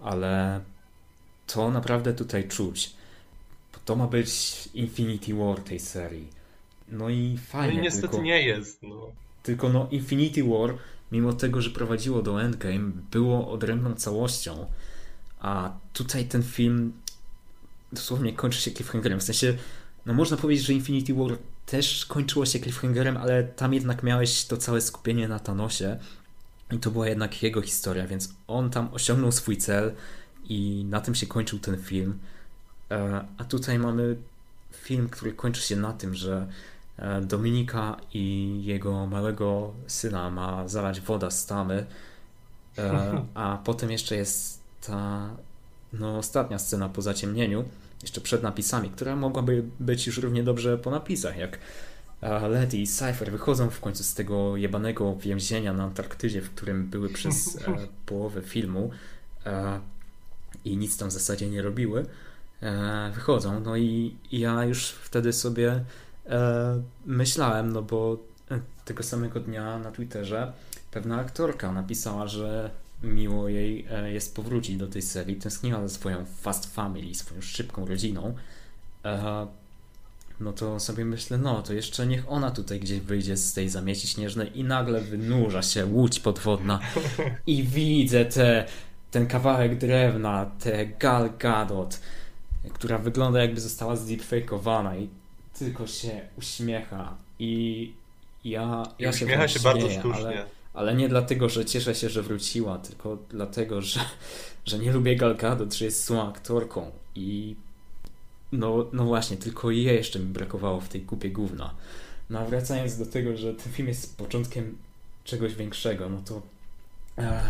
[0.00, 0.60] ale
[1.46, 2.92] to naprawdę tutaj czuć.
[3.84, 6.41] To ma być Infinity War tej serii.
[6.92, 7.74] No i fajnie.
[7.74, 8.82] No i niestety tylko, nie jest.
[8.82, 9.12] No.
[9.42, 10.74] Tylko no Infinity War,
[11.12, 14.66] mimo tego, że prowadziło do Endgame, było odrębną całością.
[15.40, 16.92] A tutaj ten film
[17.92, 19.20] dosłownie kończy się cliffhangerem.
[19.20, 19.56] W sensie
[20.06, 24.56] no można powiedzieć, że Infinity War też kończyło się cliffhangerem, ale tam jednak miałeś to
[24.56, 25.98] całe skupienie na Thanosie
[26.70, 29.92] i to była jednak jego historia, więc on tam osiągnął swój cel
[30.44, 32.18] i na tym się kończył ten film.
[32.90, 34.16] E, a tutaj mamy
[34.72, 36.46] film, który kończy się na tym, że
[37.22, 41.86] Dominika i jego małego syna ma zalać woda z tamy,
[42.78, 45.30] e, a potem jeszcze jest ta
[45.92, 47.64] no, ostatnia scena po zaciemnieniu,
[48.02, 51.58] jeszcze przed napisami, która mogłaby być już równie dobrze po napisach, jak
[52.22, 57.08] Letty i Cypher wychodzą w końcu z tego jebanego więzienia na Antarktydzie, w którym były
[57.08, 57.60] przez e,
[58.06, 58.90] połowę filmu
[59.46, 59.80] e,
[60.64, 62.06] i nic tam w zasadzie nie robiły.
[62.62, 65.84] E, wychodzą, no i, ja już wtedy sobie e,
[67.06, 68.18] myślałem, no bo
[68.50, 70.52] e, tego samego dnia na Twitterze
[70.90, 72.70] pewna aktorka napisała, że
[73.02, 75.36] miło jej e, jest powrócić do tej serii.
[75.36, 78.34] Tęskniła za swoją fast family, swoją szybką rodziną.
[79.04, 79.46] E,
[80.40, 84.08] no to sobie myślę, no to jeszcze niech ona tutaj gdzieś wyjdzie z tej zamieci
[84.08, 86.80] śnieżnej i nagle wynurza się łódź podwodna
[87.46, 88.66] i widzę te,
[89.10, 92.00] ten kawałek drewna, tę Gal Gadot,
[92.72, 95.08] która wygląda jakby została zdeepfakeowana i
[95.64, 97.92] tylko się uśmiecha i
[98.44, 100.26] ja, ja się uśmiecha się śmieję, bardzo sztucznie.
[100.26, 104.00] Ale ale nie dlatego, że cieszę się, że wróciła, tylko dlatego, że,
[104.64, 107.56] że nie lubię Gal Gadot, że jest złą aktorką i
[108.52, 111.74] no, no właśnie, tylko jej jeszcze mi brakowało w tej kupie gówna.
[112.30, 114.78] No a wracając do tego, że ten film jest początkiem
[115.24, 116.42] czegoś większego, no to
[117.18, 117.42] e,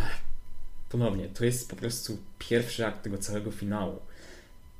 [0.88, 3.98] ponownie, to jest po prostu pierwszy akt tego całego finału.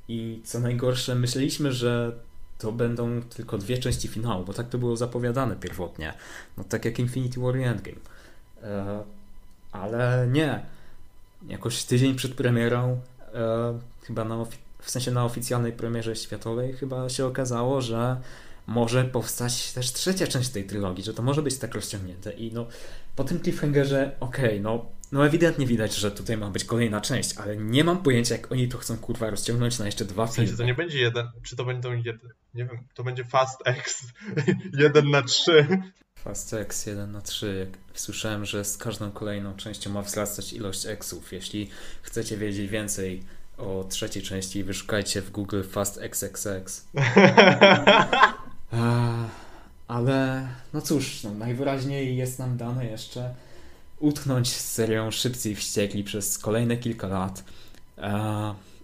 [0.07, 2.19] I co najgorsze, myśleliśmy, że
[2.57, 6.13] to będą tylko dwie części finału, bo tak to było zapowiadane pierwotnie.
[6.57, 7.97] No tak jak Infinity War Endgame.
[8.63, 9.03] E,
[9.71, 10.65] ale nie.
[11.47, 12.99] jakoś tydzień przed premierą,
[13.33, 14.45] e, chyba na,
[14.79, 18.17] w sensie na oficjalnej premierze światowej, chyba się okazało, że
[18.67, 22.31] może powstać też trzecia część tej trylogii, że to może być tak rozciągnięte.
[22.31, 22.65] I no,
[23.15, 27.37] po tym cliffhangerze, okej, okay, no, no ewidentnie widać, że tutaj ma być kolejna część,
[27.37, 30.41] ale nie mam pojęcia, jak oni to chcą kurwa rozciągnąć na jeszcze dwa w sensie,
[30.47, 30.57] filmy.
[30.57, 34.03] to nie będzie jeden, czy to będą jeden, nie wiem, to będzie Fast X
[34.79, 35.67] 1 na 3.
[36.15, 37.67] Fast X 1 na 3.
[37.93, 41.33] Słyszałem, że z każdą kolejną częścią ma wzrastać ilość Xów.
[41.33, 41.69] Jeśli
[42.01, 43.23] chcecie wiedzieć więcej
[43.57, 46.85] o trzeciej części, wyszukajcie w Google Fast XXX.
[49.87, 53.33] Ale no cóż, no, najwyraźniej jest nam dane jeszcze
[54.03, 57.43] utknąć z serią Szybcy i Wściekli przez kolejne kilka lat.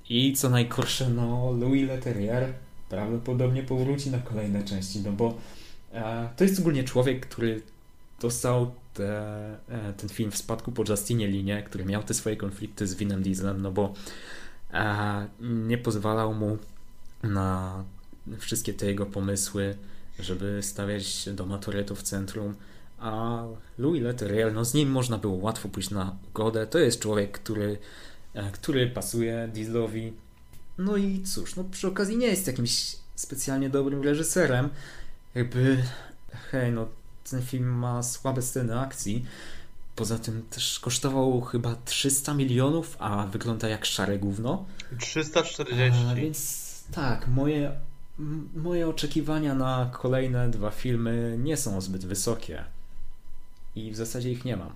[0.09, 2.53] I co najgorsze, no Louis Leterrier
[2.89, 5.37] prawdopodobnie powróci na kolejne części, no bo
[6.37, 7.61] to jest ogólnie człowiek, który
[8.21, 9.19] dostał te,
[9.69, 13.23] e, ten film w spadku po Justinie Linie, który miał te swoje konflikty z Winem
[13.23, 13.93] Dieselem, no bo
[15.39, 16.57] nie pozwalał mu
[17.23, 17.83] na
[18.37, 19.75] wszystkie te jego pomysły,
[20.19, 22.55] żeby stawiać doma Toretto w centrum.
[23.01, 23.43] A
[23.77, 26.67] Louis Leterrier, no z nim można było łatwo pójść na ugodę.
[26.67, 27.77] To jest człowiek, który,
[28.33, 30.13] e, który pasuje Dieselowi.
[30.77, 34.69] No i cóż, no przy okazji nie jest jakimś specjalnie dobrym reżyserem.
[35.35, 35.83] Jakby,
[36.51, 36.87] hej, no
[37.29, 39.25] ten film ma słabe sceny akcji.
[39.95, 44.65] Poza tym też kosztował chyba 300 milionów, a wygląda jak szare gówno.
[44.99, 46.01] 340.
[46.11, 47.71] A, więc tak, moje
[48.55, 52.63] moje oczekiwania na kolejne dwa filmy nie są zbyt wysokie.
[53.79, 54.73] I w zasadzie ich nie mam.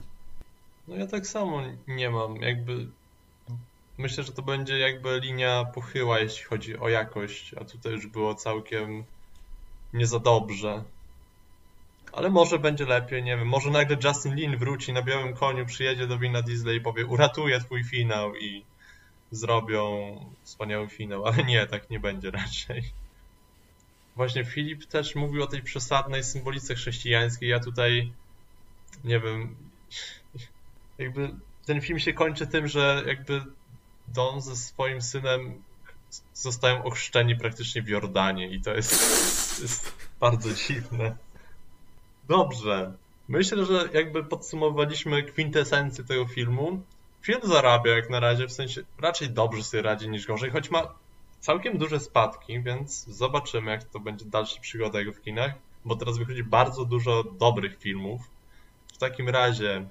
[0.88, 2.36] No ja tak samo nie mam.
[2.36, 2.88] Jakby
[3.98, 8.36] myślę, że to będzie jakby linia pochyła, jeśli chodzi o jakość, a tutaj już było
[8.36, 9.04] całkiem
[9.94, 10.84] nie za dobrze.
[12.12, 13.48] Ale może będzie lepiej, nie wiem.
[13.48, 17.60] Może nagle Justin Lin wróci na białym koniu, przyjedzie do Wina Disney i powie uratuję
[17.60, 18.66] twój finał i
[19.32, 22.84] zrobią wspaniały finał, ale nie, tak nie będzie raczej.
[24.16, 27.50] Właśnie Filip też mówił o tej przesadnej symbolice chrześcijańskiej.
[27.50, 28.14] Ja tutaj
[29.04, 29.56] nie wiem.
[30.98, 31.36] Jakby
[31.66, 33.42] ten film się kończy tym, że jakby
[34.08, 35.64] Don ze swoim synem
[36.34, 38.92] zostają ochrzczeni praktycznie w Jordanie i to jest,
[39.62, 41.18] jest bardzo dziwne.
[42.28, 42.94] Dobrze.
[43.28, 46.82] Myślę, że jakby podsumowaliśmy kwintesencję tego filmu.
[47.22, 50.94] Film zarabia jak na razie, w sensie raczej dobrze sobie radzi niż gorzej, choć ma
[51.40, 55.54] całkiem duże spadki, więc zobaczymy, jak to będzie dalsza przygoda jego w kinach,
[55.86, 58.33] bo teraz wychodzi bardzo dużo dobrych filmów.
[59.04, 59.88] Takim razie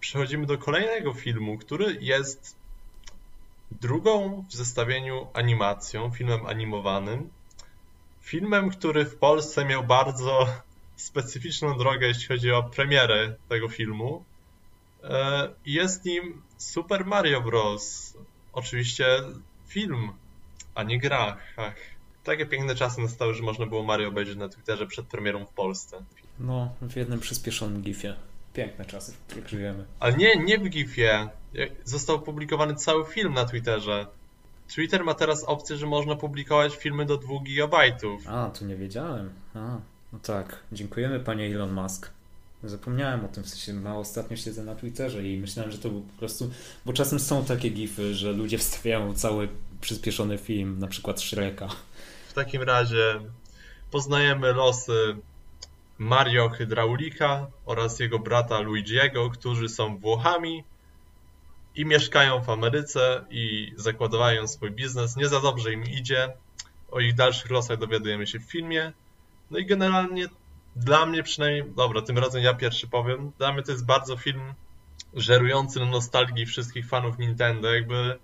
[0.00, 2.56] przechodzimy do kolejnego filmu, który jest
[3.70, 7.30] drugą w zestawieniu animacją, filmem animowanym.
[8.22, 10.46] Filmem, który w Polsce miał bardzo
[10.96, 14.24] specyficzną drogę, jeśli chodzi o premierę tego filmu.
[15.04, 18.16] E, jest nim Super Mario Bros.
[18.52, 19.06] Oczywiście
[19.68, 20.12] film
[20.74, 21.36] a nie gra.
[21.56, 21.76] Ach.
[22.24, 26.04] Takie piękne czasy nastały, że można było Mario obejrzeć na Twitterze przed premierą w Polsce.
[26.38, 28.16] No, w jednym przyspieszonym gifie.
[28.54, 29.84] Piękne czasy, w których żyjemy.
[30.00, 31.28] Ale nie, nie w gifie.
[31.84, 34.06] Został publikowany cały film na Twitterze.
[34.68, 37.78] Twitter ma teraz opcję, że można publikować filmy do 2 GB.
[38.26, 39.30] A, to nie wiedziałem.
[39.54, 39.78] A,
[40.12, 40.60] no tak.
[40.72, 42.10] Dziękujemy panie Elon Musk.
[42.64, 46.00] Zapomniałem o tym, w sensie ma ostatnio siedzę na Twitterze i myślałem, że to był
[46.00, 46.50] po prostu,
[46.86, 49.48] bo czasem są takie gify, że ludzie wstawiają cały
[49.80, 51.68] przyspieszony film, na przykład Shreka.
[52.28, 53.20] W takim razie
[53.90, 55.16] poznajemy losy
[55.98, 60.64] Mario Hydraulika oraz jego brata Luigiego, którzy są Włochami
[61.74, 65.16] i mieszkają w Ameryce i zakładają swój biznes.
[65.16, 66.32] Nie za dobrze im idzie.
[66.90, 68.92] O ich dalszych losach dowiadujemy się w filmie.
[69.50, 70.26] No i generalnie
[70.76, 74.54] dla mnie przynajmniej, dobra, tym razem ja pierwszy powiem, dla mnie to jest bardzo film
[75.14, 78.18] żerujący na nostalgii wszystkich fanów Nintendo, jakby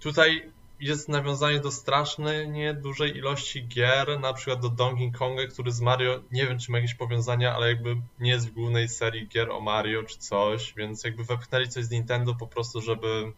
[0.00, 0.50] tutaj
[0.82, 5.80] jest nawiązanie do strasznej, nie dużej ilości gier, na przykład do Donkey Konga, który z
[5.80, 9.50] Mario, nie wiem czy ma jakieś powiązania, ale jakby nie jest w głównej serii gier
[9.50, 13.32] o Mario czy coś, więc jakby wepchnęli coś z Nintendo po prostu, żeby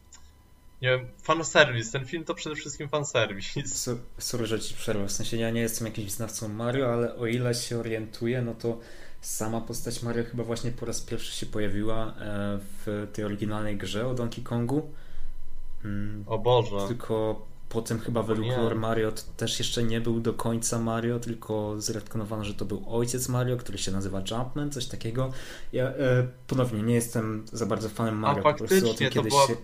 [0.82, 1.90] nie wiem, fanserwis.
[1.90, 3.54] Ten film to przede wszystkim fanserwis.
[4.18, 5.06] Sorry, że ci przerwę.
[5.06, 8.78] W sensie ja nie jestem jakimś znawcą Mario, ale o ile się orientuję, no to
[9.20, 14.06] sama postać Mario chyba właśnie po raz pierwszy się pojawiła e, w tej oryginalnej grze
[14.06, 14.92] o Donkey Kongu.
[15.84, 16.88] Mm, o Boże.
[16.88, 21.74] Tylko potem chyba według Lore Mario to też jeszcze nie był do końca Mario, tylko
[21.80, 25.32] zretkonowano, że to był ojciec Mario, który się nazywa Jumpman, coś takiego.
[25.72, 29.32] Ja e, ponownie nie jestem za bardzo fanem Mario, A, po prostu o tym kiedyś
[29.32, 29.46] była...
[29.46, 29.56] się,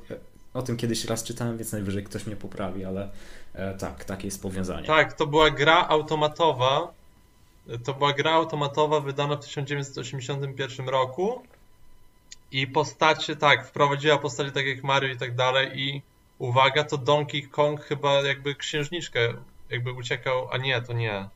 [0.55, 3.11] o tym kiedyś raz czytałem, więc najwyżej ktoś mnie poprawi, ale
[3.55, 4.87] e, tak, takie jest powiązanie.
[4.87, 6.93] Tak, to była gra automatowa.
[7.85, 11.43] To była gra automatowa wydana w 1981 roku.
[12.53, 16.03] I postacie, tak, wprowadziła postacie tak jak Mario i tak dalej i
[16.41, 19.35] uwaga, to Donkey Kong chyba jakby księżniczkę
[19.71, 21.29] jakby uciekał, a nie, to nie.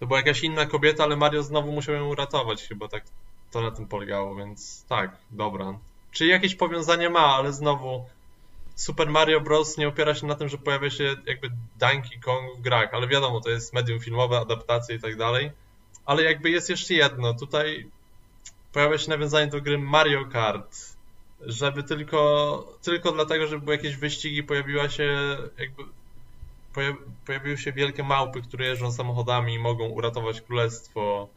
[0.00, 3.04] To była jakaś inna kobieta, ale Mario znowu musiał ją uratować chyba, tak
[3.50, 5.78] to na tym polegało, więc tak, dobra.
[6.12, 8.04] Czy jakieś powiązanie ma, ale znowu
[8.74, 9.78] Super Mario Bros.
[9.78, 13.40] nie opiera się na tym, że pojawia się jakby Donkey Kong w grach, ale wiadomo,
[13.40, 15.50] to jest medium filmowe, adaptacje i tak dalej.
[16.04, 17.90] Ale jakby jest jeszcze jedno, tutaj
[18.72, 20.91] pojawia się nawiązanie do gry Mario Kart,
[21.46, 25.82] żeby tylko, tylko dlatego, żeby były jakieś wyścigi, pojawiła się jakby
[27.26, 31.28] pojawiły się wielkie małpy, które jeżdżą samochodami i mogą uratować królestwo.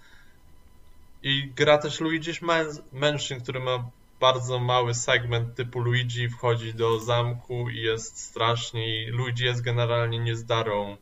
[1.24, 3.90] I gra też Luigi's Mansion, który ma
[4.20, 10.20] bardzo mały segment typu Luigi wchodzi do zamku i jest strasznie i Luigi jest generalnie
[10.20, 10.98] niezdarą.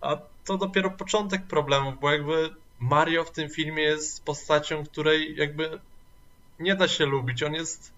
[0.00, 5.80] A to dopiero początek problemów, bo jakby Mario w tym filmie jest postacią, której jakby
[6.60, 7.42] nie da się lubić.
[7.42, 7.97] On jest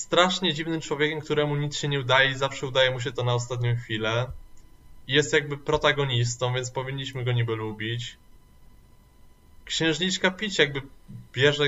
[0.00, 3.34] strasznie dziwnym człowiekiem, któremu nic się nie udaje i zawsze udaje mu się to na
[3.34, 4.26] ostatnią chwilę.
[5.08, 8.16] Jest jakby protagonistą, więc powinniśmy go niby lubić.
[9.64, 10.82] Księżniczka Peach jakby
[11.32, 11.64] bierze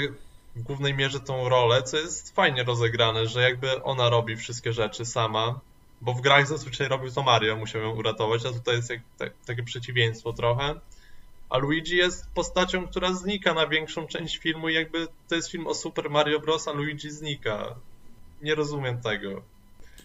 [0.57, 5.05] w głównej mierze tą rolę, co jest fajnie rozegrane, że jakby ona robi wszystkie rzeczy
[5.05, 5.61] sama,
[6.01, 9.33] bo w grach zazwyczaj robił to Mario, musiał ją uratować, a tutaj jest jak, tak,
[9.47, 10.74] takie przeciwieństwo trochę.
[11.51, 15.66] A Luigi jest postacią, która znika na większą część filmu i jakby to jest film
[15.66, 17.74] o Super Mario Bros., a Luigi znika.
[18.43, 19.43] Nie rozumiem tego.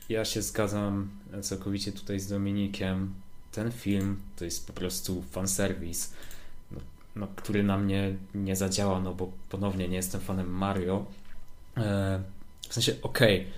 [0.10, 1.10] Ja się zgadzam
[1.42, 3.14] całkowicie tutaj z Dominikiem.
[3.52, 6.14] Ten film to jest po prostu fanserwis
[7.18, 11.06] no, który na mnie nie zadziałał, no bo ponownie nie jestem fanem Mario.
[11.78, 12.22] E,
[12.70, 13.52] w sensie, okej, okay,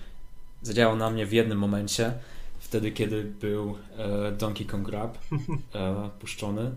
[0.62, 2.14] zadziałał na mnie w jednym momencie,
[2.60, 5.18] wtedy kiedy był e, Donkey Kong Rap
[5.76, 6.72] e, puszczony,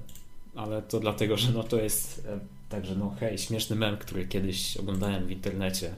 [0.55, 2.29] ale to dlatego, że no to jest
[2.69, 5.95] także no hej, śmieszny mem, który kiedyś oglądałem w internecie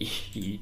[0.00, 0.60] i, i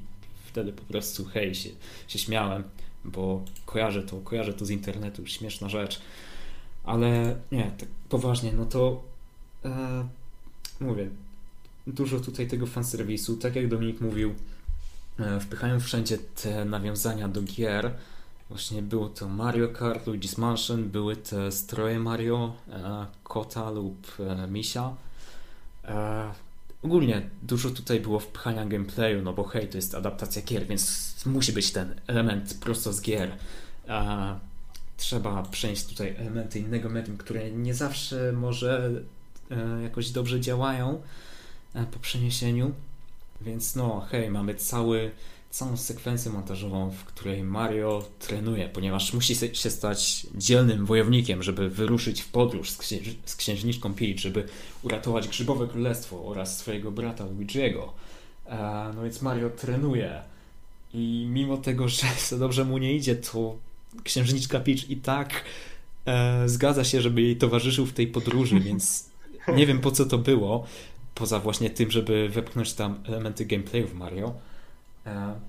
[0.57, 1.69] wtedy po prostu hej, się,
[2.07, 2.63] się śmiałem,
[3.05, 6.01] bo kojarzę to, kojarzę to z internetu, śmieszna rzecz.
[6.83, 9.03] Ale nie, tak poważnie, no to
[9.65, 10.07] e,
[10.79, 11.09] mówię,
[11.87, 13.37] dużo tutaj tego fanserwisu.
[13.37, 14.35] Tak jak Dominik mówił,
[15.19, 17.93] e, wpychają wszędzie te nawiązania do gier.
[18.49, 24.47] Właśnie było to Mario Kart, Luigi's Mansion, były te stroje Mario, e, kota lub e,
[24.47, 24.95] misia.
[25.85, 26.46] E,
[26.87, 31.53] ogólnie dużo tutaj było wpychania gameplayu, no bo hej, to jest adaptacja gier, więc musi
[31.53, 33.31] być ten element prosto z gier.
[33.87, 34.39] E,
[34.97, 39.01] trzeba przenieść tutaj elementy innego medium, które nie zawsze może
[39.51, 41.01] e, jakoś dobrze działają
[41.73, 42.71] e, po przeniesieniu.
[43.41, 45.11] Więc no, hej, mamy cały,
[45.49, 52.21] całą sekwencję montażową, w której Mario trenuje, ponieważ musi się stać dzielnym wojownikiem, żeby wyruszyć
[52.21, 54.47] w podróż z, księż z księżniczką Peach, żeby
[54.83, 57.89] uratować Grzybowe Królestwo oraz swojego brata Luigi'ego.
[58.45, 60.21] E, no więc Mario trenuje.
[60.93, 63.55] I mimo tego, że za dobrze mu nie idzie, to
[64.03, 65.43] księżniczka Peach i tak
[66.05, 69.09] e, zgadza się, żeby jej towarzyszył w tej podróży, więc
[69.55, 70.65] nie wiem po co to było,
[71.15, 74.33] poza właśnie tym, żeby wepchnąć tam elementy gameplayu w Mario.
[75.07, 75.39] E,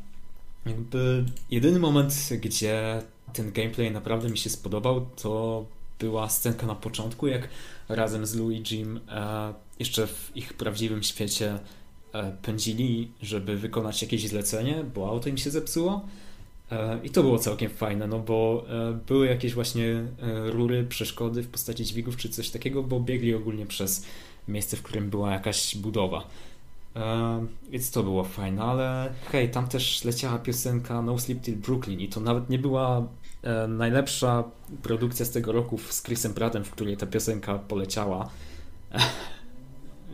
[0.67, 3.03] jakby jedyny moment, gdzie
[3.33, 5.65] ten gameplay naprawdę mi się spodobał, to
[5.99, 7.49] była scenka na początku, jak
[7.89, 11.59] razem z Luigim e, jeszcze w ich prawdziwym świecie
[12.13, 16.07] e, pędzili, żeby wykonać jakieś zlecenie, bo auto im się zepsuło
[17.05, 18.65] I to było całkiem fajne, no bo
[19.07, 20.05] były jakieś właśnie
[20.47, 24.05] rury, przeszkody w postaci dźwigów czy coś takiego, bo biegli ogólnie przez
[24.49, 26.29] miejsce, w którym była jakaś budowa.
[27.71, 32.09] Więc to było fajne, ale hej, tam też leciała piosenka No Sleep Till Brooklyn i
[32.09, 33.07] to nawet nie była
[33.69, 34.45] najlepsza
[34.83, 38.31] produkcja z tego roku z Chrisem Prattem, w której ta piosenka poleciała.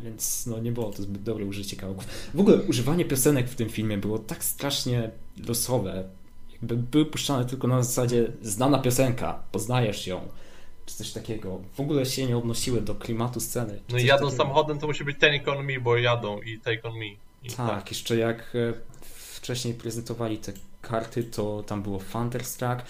[0.04, 2.06] Więc no nie było to zbyt dobre użycie kawałków.
[2.34, 5.10] W ogóle używanie piosenek w tym filmie było tak strasznie
[5.48, 6.04] losowe
[6.64, 10.20] były puszczane tylko na zasadzie znana piosenka, poznajesz ją,
[10.86, 11.60] czy coś takiego.
[11.74, 13.80] W ogóle się nie odnosiły do klimatu sceny.
[13.88, 14.42] No i jadą takiego.
[14.42, 17.06] samochodem, to musi być Take On Me, bo jadą i Take On Me.
[17.42, 18.72] I tak, tak, jeszcze jak e,
[19.36, 22.82] wcześniej prezentowali te karty, to tam było Thunderstruck.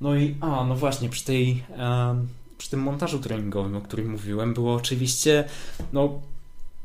[0.00, 2.28] No i, a, no właśnie, przy tej, um,
[2.58, 5.44] przy tym montażu treningowym, o którym mówiłem, było oczywiście,
[5.92, 6.20] no,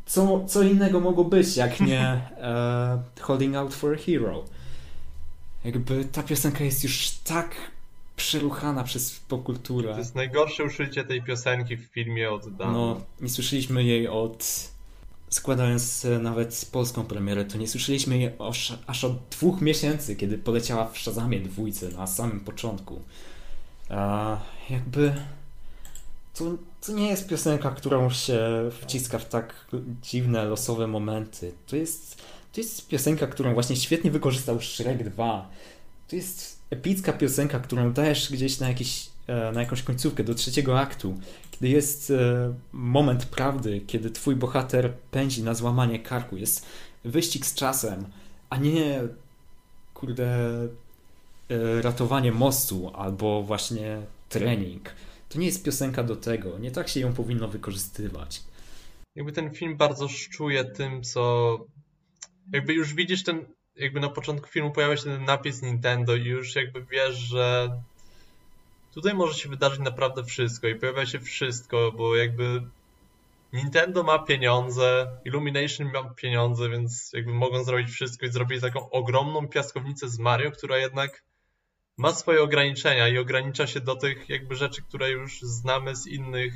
[0.06, 4.46] co, co innego mogło być, jak nie uh, Holding Out for a Hero.
[5.64, 7.56] Jakby ta piosenka jest już tak
[8.16, 9.92] przeruchana przez popkulturę.
[9.92, 12.74] To jest najgorsze uszycie tej piosenki w filmie od dawna.
[12.74, 14.70] No, nie słyszeliśmy jej od...
[15.30, 20.88] Składając nawet polską premierę, to nie słyszeliśmy jej aż, aż od dwóch miesięcy, kiedy poleciała
[20.88, 23.02] w Shazamie dwójce na samym początku.
[23.90, 24.38] A
[24.70, 25.16] jakby...
[26.34, 29.68] To, to nie jest piosenka, którą się wciska w tak
[30.02, 31.54] dziwne, losowe momenty.
[31.68, 32.22] To jest
[32.56, 35.50] To jest piosenka, którą właśnie świetnie wykorzystał Shrek 2.
[36.08, 40.80] To jest epicka piosenka, którą dajesz gdzieś na, jakiś, e, na jakąś końcówkę do trzeciego
[40.80, 41.20] aktu,
[41.52, 46.38] kiedy jest e, moment prawdy, kiedy twój bohater pędzi na złamanie karku.
[46.38, 46.66] Jest
[47.04, 48.06] wyścig z czasem,
[48.50, 49.02] a nie
[49.94, 50.28] kurde
[51.50, 54.96] e, ratowanie mostu albo właśnie trening.
[55.30, 56.60] To nie jest piosenka do tego.
[56.60, 58.44] Nie tak się ją powinno wykorzystywać.
[59.16, 61.58] Jakby ten film bardzo szczuje tym, co.
[62.54, 63.46] Jakby już widzisz ten.
[63.76, 67.72] Jakby na początku filmu pojawia się ten napis Nintendo i już jakby wiesz, że
[68.94, 72.62] tutaj może się wydarzyć naprawdę wszystko i pojawia się wszystko, bo jakby
[73.54, 79.48] Nintendo ma pieniądze, Illumination ma pieniądze, więc jakby mogą zrobić wszystko i zrobić taką ogromną
[79.48, 81.24] piaskownicę z Mario, która jednak
[81.98, 86.54] ma swoje ograniczenia i ogranicza się do tych jakby rzeczy, które już znamy z innych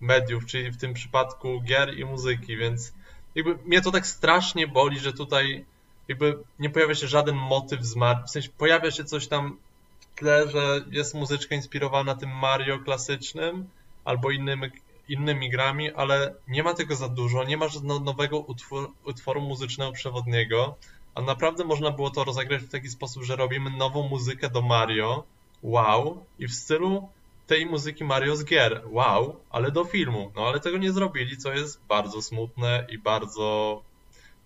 [0.00, 2.92] mediów, czyli w tym przypadku gier i muzyki, więc
[3.34, 5.64] jakby mnie to tak strasznie boli, że tutaj
[6.10, 9.56] jakby nie pojawia się żaden motyw z Mario, w sensie pojawia się coś tam
[10.00, 13.68] w tle, że jest muzyczka inspirowana tym Mario klasycznym
[14.04, 14.70] albo innymi,
[15.08, 19.92] innymi grami, ale nie ma tego za dużo, nie ma żadnego nowego utwór, utworu muzycznego
[19.92, 20.76] przewodniego,
[21.14, 25.24] a naprawdę można było to rozegrać w taki sposób, że robimy nową muzykę do Mario,
[25.62, 27.08] wow, i w stylu
[27.46, 30.32] tej muzyki Mario z gier, wow, ale do filmu.
[30.36, 33.82] No ale tego nie zrobili, co jest bardzo smutne i bardzo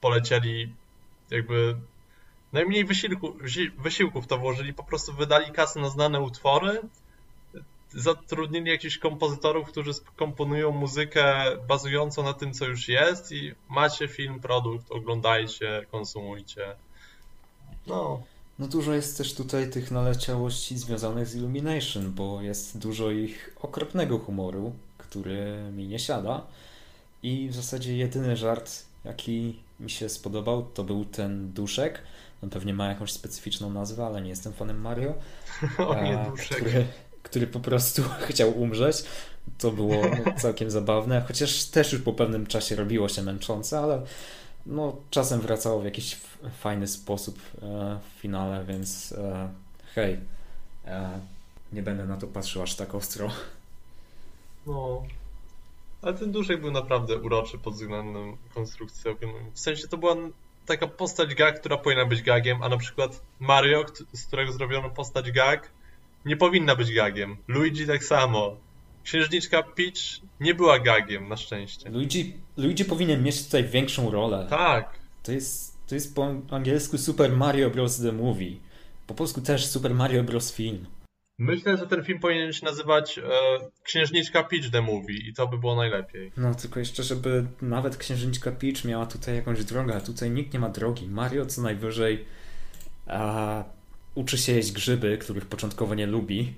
[0.00, 0.72] polecieli
[1.30, 1.76] jakby
[2.52, 3.36] najmniej wysiłku,
[3.78, 6.80] wysiłków to włożyli, po prostu wydali kasę na znane utwory,
[7.94, 14.40] zatrudnili jakichś kompozytorów, którzy komponują muzykę bazującą na tym, co już jest i macie film,
[14.40, 16.76] produkt, oglądajcie, konsumujcie.
[17.86, 18.22] No.
[18.58, 24.18] No dużo jest też tutaj tych naleciałości związanych z Illumination, bo jest dużo ich okropnego
[24.18, 26.46] humoru, który mi nie siada.
[27.22, 32.02] I w zasadzie jedyny żart, jaki mi się spodobał, to był ten duszek.
[32.42, 35.14] On pewnie ma jakąś specyficzną nazwę, ale nie jestem fanem Mario.
[35.88, 36.58] O nie, duszek.
[36.58, 36.86] Który,
[37.22, 39.04] który po prostu chciał umrzeć.
[39.58, 40.02] To było
[40.42, 44.02] całkiem zabawne, chociaż też już po pewnym czasie robiło się męczące, ale
[44.66, 46.16] no, czasem wracało w jakiś
[46.60, 49.48] fajny sposób e, w finale, więc e,
[49.94, 50.18] hej,
[50.86, 51.20] e,
[51.72, 53.30] nie będę na to patrzył aż tak ostro.
[54.66, 55.02] No,
[56.04, 59.10] ale ten duszek był naprawdę uroczy pod względem konstrukcji.
[59.52, 60.16] W sensie to była
[60.66, 65.30] taka postać gag, która powinna być gagiem, a na przykład Mario, z którego zrobiono postać
[65.30, 65.70] gag,
[66.24, 67.36] nie powinna być gagiem.
[67.48, 68.56] Luigi tak samo.
[69.04, 71.90] Księżniczka Peach nie była gagiem, na szczęście.
[71.90, 74.46] Luigi, Luigi powinien mieć tutaj większą rolę.
[74.50, 74.98] Tak.
[75.22, 78.02] To jest, to jest po angielsku Super Mario Bros.
[78.02, 78.56] The Movie.
[79.06, 80.52] Po polsku też Super Mario Bros.
[80.52, 80.86] Film.
[81.38, 83.22] Myślę, że ten film powinien się nazywać e,
[83.82, 86.32] Księżniczka Peach The Movie i to by było najlepiej.
[86.36, 90.60] No, tylko jeszcze, żeby nawet Księżniczka Peach miała tutaj jakąś drogę, a tutaj nikt nie
[90.60, 91.08] ma drogi.
[91.08, 92.24] Mario co najwyżej
[93.06, 93.64] a,
[94.14, 96.54] uczy się jeść grzyby, których początkowo nie lubi,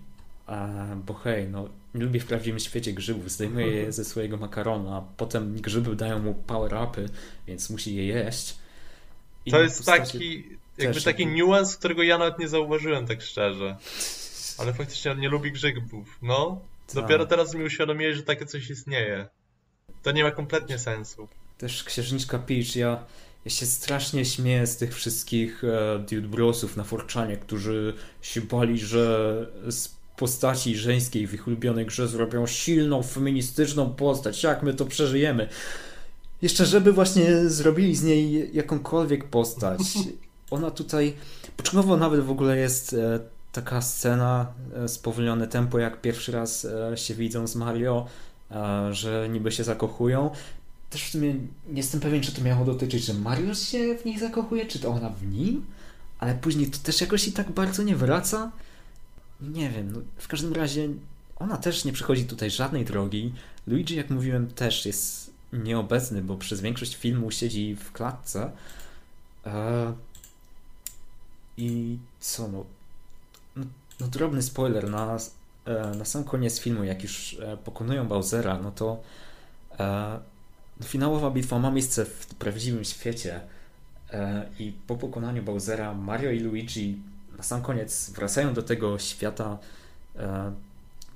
[0.46, 0.68] a,
[1.06, 5.04] bo hej, no nie lubi w prawdziwym świecie grzybów, zdejmuje je ze swojego makaronu, a
[5.16, 7.08] potem grzyby dają mu power-upy,
[7.46, 8.56] więc musi je jeść.
[9.46, 10.44] I to jest taki,
[10.78, 13.76] jakby taki niuans, którego ja nawet nie zauważyłem, tak szczerze.
[14.58, 16.60] Ale faktycznie on nie lubi grzybów, no.
[16.86, 16.94] Tak.
[16.94, 19.28] Dopiero teraz mi uświadomiłeś, że takie coś istnieje.
[20.02, 21.28] To nie ma kompletnie sensu.
[21.58, 23.04] Też księżniczka Peach, ja,
[23.44, 28.78] ja się strasznie śmieję z tych wszystkich e, dude brosów na Forczanie, którzy się bali,
[28.78, 34.42] że z postaci żeńskiej w ich ulubionej grze zrobią silną, feministyczną postać.
[34.42, 35.48] Jak my to przeżyjemy?
[36.42, 39.80] Jeszcze żeby właśnie zrobili z niej jakąkolwiek postać.
[40.50, 41.14] Ona tutaj,
[41.56, 43.20] początkowo nawet w ogóle jest e,
[43.56, 48.06] taka scena, e, spowolnione tempo, jak pierwszy raz e, się widzą z Mario,
[48.90, 50.30] że niby się zakochują.
[50.90, 54.18] Też w sumie nie jestem pewien, czy to miało dotyczyć, że Mario się w niej
[54.18, 55.66] zakochuje, czy to ona w nim,
[56.18, 58.50] ale później to też jakoś i tak bardzo nie wraca.
[59.40, 60.88] Nie wiem, no w każdym razie
[61.36, 63.32] ona też nie przechodzi tutaj żadnej drogi.
[63.66, 68.50] Luigi, jak mówiłem, też jest nieobecny, bo przez większość filmu siedzi w klatce.
[71.56, 72.64] I co, no,
[74.00, 75.16] no, drobny spoiler, na,
[75.64, 79.02] e, na sam koniec filmu, jak już e, pokonują Bowsera, no to
[79.78, 80.18] e,
[80.84, 83.40] finałowa bitwa ma miejsce w prawdziwym świecie
[84.58, 86.98] i po pokonaniu Bowsera Mario i Luigi
[87.36, 89.58] na sam koniec wracają do tego świata,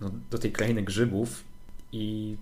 [0.00, 1.44] no, do tej krainy grzybów
[1.92, 2.36] i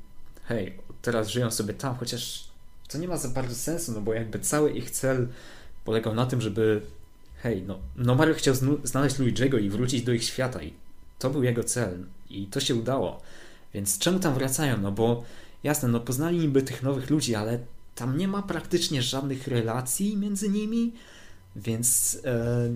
[0.45, 2.49] hej, teraz żyją sobie tam, chociaż
[2.89, 5.28] to nie ma za bardzo sensu, no bo jakby cały ich cel
[5.84, 6.82] polegał na tym, żeby
[7.43, 10.72] hej, no, no Mario chciał znaleźć Luigi'ego i wrócić do ich świata i
[11.18, 13.20] to był jego cel i to się udało.
[13.74, 14.78] Więc czemu tam wracają?
[14.80, 15.24] No bo
[15.62, 17.59] jasne, no poznali niby tych nowych ludzi, ale
[17.95, 20.93] tam nie ma praktycznie żadnych relacji między nimi,
[21.57, 22.70] więc e,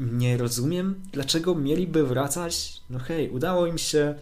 [0.00, 2.82] nie rozumiem, dlaczego mieliby wracać.
[2.90, 4.14] No hej, udało im się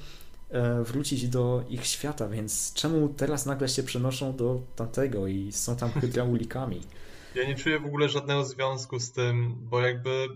[0.51, 5.76] e, wrócić do ich świata, więc czemu teraz nagle się przenoszą do tamtego i są
[5.76, 6.80] tam hydraulikami?
[7.37, 10.28] Ja nie czuję w ogóle żadnego związku z tym, bo jakby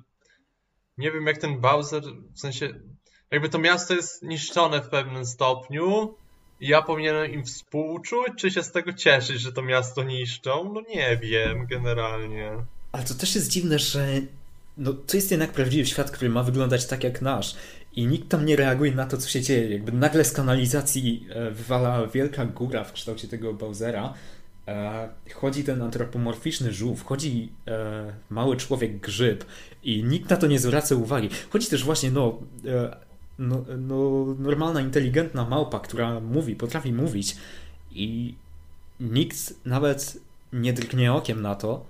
[0.98, 2.03] nie wiem jak ten Bowser,
[2.34, 2.68] w sensie
[3.30, 6.14] jakby to miasto jest niszczone w pewnym stopniu
[6.61, 10.72] i ja powinienem im współczuć, czy się z tego cieszyć, że to miasto niszczą?
[10.74, 12.53] No nie wiem, generalnie.
[12.92, 14.07] Ale to też jest dziwne, że
[14.76, 17.57] no, to jest jednak prawdziwy świat, który ma wyglądać tak jak nasz.
[17.92, 19.70] I nikt tam nie reaguje na to, co się dzieje.
[19.70, 24.14] Jakby nagle z kanalizacji e, wywala wielka góra w kształcie tego Bowsera.
[24.68, 29.44] E, chodzi ten antropomorficzny żółw, chodzi e, mały człowiek grzyb
[29.82, 31.28] i nikt na to nie zwraca uwagi.
[31.50, 32.38] Chodzi też właśnie, no,
[33.38, 37.36] no, no normalna, inteligentna małpa, która mówi, potrafi mówić
[37.90, 38.34] i
[39.00, 40.18] nikt nawet
[40.52, 41.84] nie drgnie okiem na to.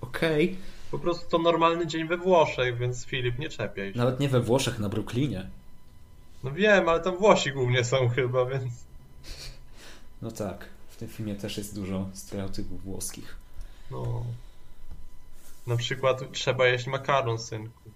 [0.00, 0.44] Okej.
[0.44, 3.98] Okay po prostu to normalny dzień we Włoszech, więc Filip, nie czepiaj się.
[3.98, 5.46] Nawet nie we Włoszech, na Brooklynie.
[6.44, 8.64] No wiem, ale tam Włosi głównie są chyba, więc...
[10.22, 10.68] No tak,
[11.02, 13.36] tym filmie też jest dużo stereotypów włoskich.
[13.90, 14.24] No.
[15.66, 17.90] Na przykład trzeba jeść makaron, synku.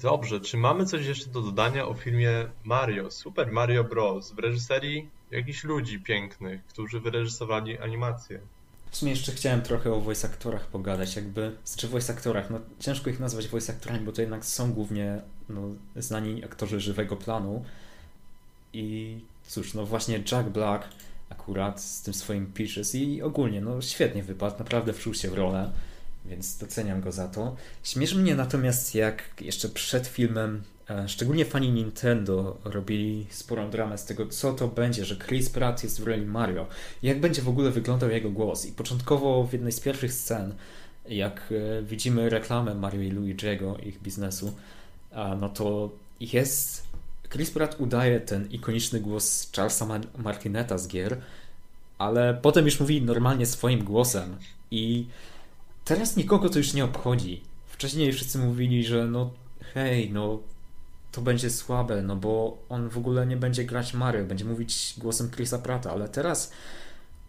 [0.00, 2.30] Dobrze, czy mamy coś jeszcze do dodania o filmie
[2.64, 4.32] Mario, Super Mario Bros.
[4.32, 8.40] w reżyserii jakichś ludzi pięknych, którzy wyreżyserowali animację?
[8.90, 13.10] W sumie jeszcze chciałem trochę o voice aktorach pogadać, jakby, znaczy voice aktorach, no ciężko
[13.10, 15.60] ich nazwać voice aktorami, bo to jednak są głównie no,
[15.96, 17.64] znani aktorzy żywego planu
[18.72, 20.88] i cóż, no właśnie Jack Black
[21.30, 25.70] akurat z tym swoim Peaches i ogólnie, no świetnie wypadł, naprawdę wczuł się w rolę,
[26.26, 27.56] więc doceniam go za to.
[27.82, 34.04] Śmieszy mnie natomiast jak jeszcze przed filmem E, szczególnie fani Nintendo robili sporą dramę z
[34.04, 36.66] tego, co to będzie, że Chris Pratt jest w roli Mario.
[37.02, 38.66] Jak będzie w ogóle wyglądał jego głos.
[38.66, 40.54] I początkowo w jednej z pierwszych scen,
[41.08, 44.52] jak e, widzimy reklamę Mario i Luigi'ego, ich biznesu,
[45.40, 46.87] no to jest...
[47.30, 49.86] Chris Pratt udaje ten ikoniczny głos Charlesa
[50.18, 51.20] Martineta z gier,
[51.98, 54.36] ale potem już mówi normalnie swoim głosem.
[54.70, 55.06] I
[55.84, 57.42] teraz nikogo to już nie obchodzi.
[57.66, 59.30] Wcześniej wszyscy mówili, że no
[59.74, 60.38] hej, no
[61.12, 65.30] to będzie słabe, no bo on w ogóle nie będzie grać Mario, będzie mówić głosem
[65.30, 66.52] Chrisa Prata, ale teraz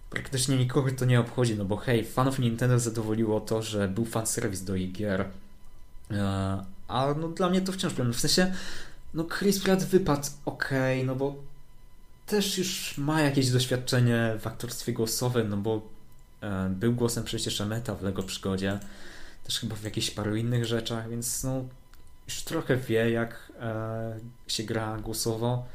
[0.09, 4.63] praktycznie nikogo to nie obchodzi, no bo hej, fanów Nintendo zadowoliło to, że był fanserwis
[4.63, 5.25] do ich gier,
[6.11, 8.53] e, a no dla mnie to wciąż problem, w sensie
[9.13, 10.69] no Chris Pratt wypadł ok,
[11.05, 11.35] no bo
[12.25, 15.81] też już ma jakieś doświadczenie w aktorstwie głosowym, no bo
[16.41, 18.79] e, był głosem przecież Emeta w LEGO Przygodzie,
[19.43, 21.63] też chyba w jakichś paru innych rzeczach, więc no
[22.27, 25.65] już trochę wie, jak e, się gra głosowo.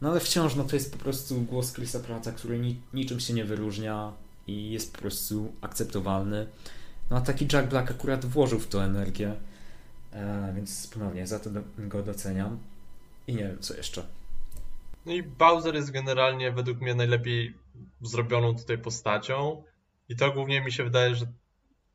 [0.00, 3.34] No ale wciąż no, to jest po prostu głos Chrisa Prata, który ni niczym się
[3.34, 4.12] nie wyróżnia
[4.46, 6.46] i jest po prostu akceptowalny.
[7.10, 9.34] No a taki Jack Black akurat włożył w to energię,
[10.12, 12.58] e, więc ponownie za to do, go doceniam.
[13.28, 14.06] I nie wiem co jeszcze.
[15.06, 17.54] No i Bowser jest generalnie według mnie najlepiej
[18.00, 19.62] zrobioną tutaj postacią.
[20.08, 21.26] I to głównie mi się wydaje, że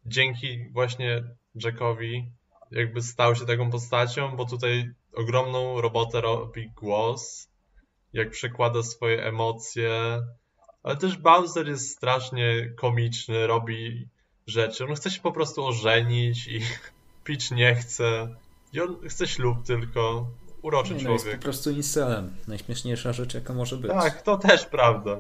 [0.05, 1.23] dzięki właśnie
[1.55, 2.31] Jackowi
[2.71, 7.49] jakby stał się taką postacią, bo tutaj ogromną robotę robi głos,
[8.13, 10.21] jak przekłada swoje emocje,
[10.83, 14.07] ale też Bowser jest strasznie komiczny, robi
[14.47, 14.85] rzeczy.
[14.85, 16.59] On chce się po prostu ożenić i
[17.25, 18.35] Peach nie chce.
[18.73, 20.27] I on chce ślub tylko.
[20.63, 21.25] Uroczy no człowiek.
[21.25, 22.35] jest po prostu inselem.
[22.47, 23.91] Najśmieszniejsza rzecz, jaka może być.
[23.91, 25.17] Tak, to też prawda.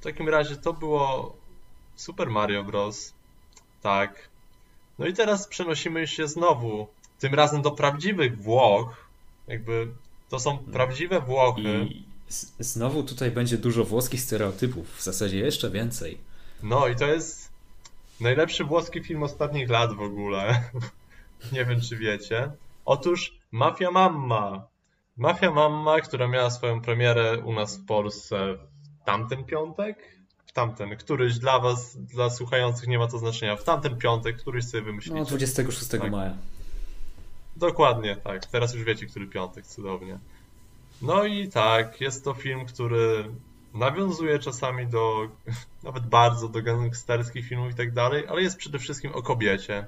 [0.00, 1.36] W takim razie to było
[1.96, 3.12] Super Mario Bros.
[3.82, 4.28] Tak.
[4.98, 6.86] No i teraz przenosimy się znowu,
[7.18, 9.08] tym razem do prawdziwych Włoch.
[9.48, 9.88] Jakby
[10.28, 10.72] to są mm.
[10.72, 11.86] prawdziwe Włochy.
[11.90, 12.04] I
[12.58, 16.18] znowu tutaj będzie dużo włoskich stereotypów, w zasadzie jeszcze więcej.
[16.62, 17.48] No i to jest
[18.20, 20.62] najlepszy włoski film ostatnich lat w ogóle.
[21.52, 22.50] Nie wiem, czy wiecie.
[22.84, 24.68] Otóż Mafia Mamma.
[25.16, 30.18] Mafia Mamma, która miała swoją premierę u nas w Polsce w tamten piątek,
[30.52, 34.82] tamten, któryś dla was, dla słuchających nie ma to znaczenia, w tamten piątek, któryś sobie
[34.82, 35.18] wymyślicie.
[35.18, 36.10] No, 26 tak.
[36.10, 36.36] maja.
[37.56, 38.46] Dokładnie, tak.
[38.46, 40.18] Teraz już wiecie, który piątek, cudownie.
[41.02, 43.24] No i tak, jest to film, który
[43.74, 45.28] nawiązuje czasami do,
[45.82, 49.86] nawet bardzo do gangsterskich filmów i tak dalej, ale jest przede wszystkim o kobiecie.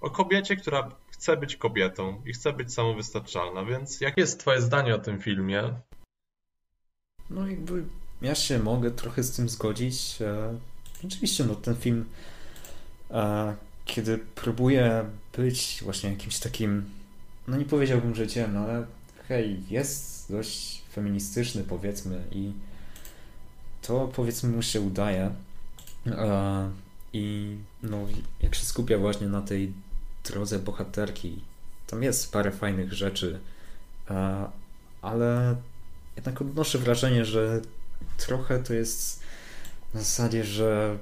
[0.00, 4.94] O kobiecie, która chce być kobietą i chce być samowystarczalna, więc jakie jest twoje zdanie
[4.94, 5.74] o tym filmie?
[7.30, 7.84] No jakby
[8.22, 10.22] ja się mogę trochę z tym zgodzić.
[10.22, 10.58] E,
[11.04, 12.04] oczywiście, no ten film,
[13.10, 15.04] e, kiedy próbuje
[15.36, 16.90] być właśnie jakimś takim,
[17.48, 18.86] no nie powiedziałbym, że ciemno, ale
[19.28, 22.52] hej, jest dość feministyczny powiedzmy i
[23.82, 25.30] to powiedzmy mu się udaje.
[27.12, 28.06] I no,
[28.40, 29.72] jak się skupia właśnie na tej
[30.32, 31.42] drodze bohaterki,
[31.86, 33.40] tam jest parę fajnych rzeczy,
[35.02, 35.56] ale
[36.16, 37.60] jednak odnoszę wrażenie, że
[38.16, 39.22] trochę to jest
[39.94, 40.98] na zasadzie, że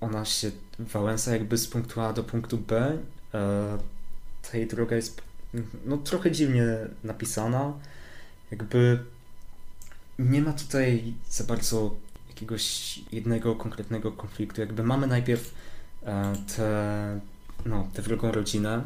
[0.00, 2.98] ona się Wałęsa jakby z punktu A do punktu B.
[3.34, 3.78] E,
[4.50, 5.22] tej droga jest
[5.86, 6.66] no, trochę dziwnie
[7.04, 7.72] napisana.
[8.50, 9.04] Jakby
[10.18, 11.94] nie ma tutaj za bardzo
[12.28, 14.60] jakiegoś jednego konkretnego konfliktu.
[14.60, 15.54] Jakby mamy najpierw
[16.06, 17.20] e, tę
[17.66, 18.82] no, tę wielką rodzinę,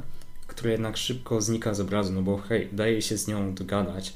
[0.46, 4.14] która jednak szybko znika z obrazu, no bo hej, daje się z nią dogadać.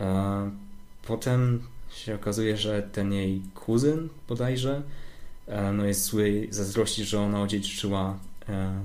[0.00, 0.50] E,
[1.06, 4.82] potem się okazuje, że ten jej kuzyn bodajże
[5.46, 8.18] E, no jest zły, zazdrości, że ona odziedziczyła
[8.48, 8.80] e,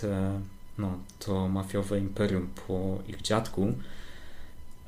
[0.00, 0.40] te,
[0.78, 3.72] no, to mafiowe imperium po ich dziadku.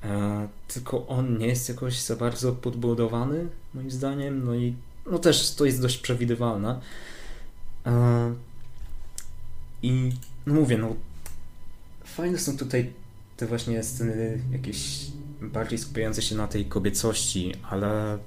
[0.05, 4.45] E, tylko on nie jest jakoś za bardzo podbudowany, moim zdaniem.
[4.45, 4.75] No i
[5.11, 6.81] no też to jest dość przewidywalne.
[9.83, 10.13] I
[10.47, 10.97] no mówię, no
[12.05, 12.93] fajne są tutaj
[13.37, 15.07] te właśnie sceny jakieś
[15.41, 18.19] bardziej skupiające się na tej kobiecości, ale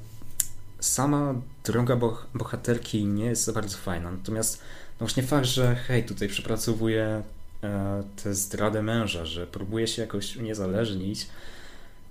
[0.80, 4.12] sama droga boh bohaterki nie jest za bardzo fajna.
[4.12, 4.58] Natomiast
[5.00, 7.24] no właśnie fakt, że hej, tutaj przepracowuje
[7.64, 11.28] e, tę zdradę męża, że próbuje się jakoś uniezależnić,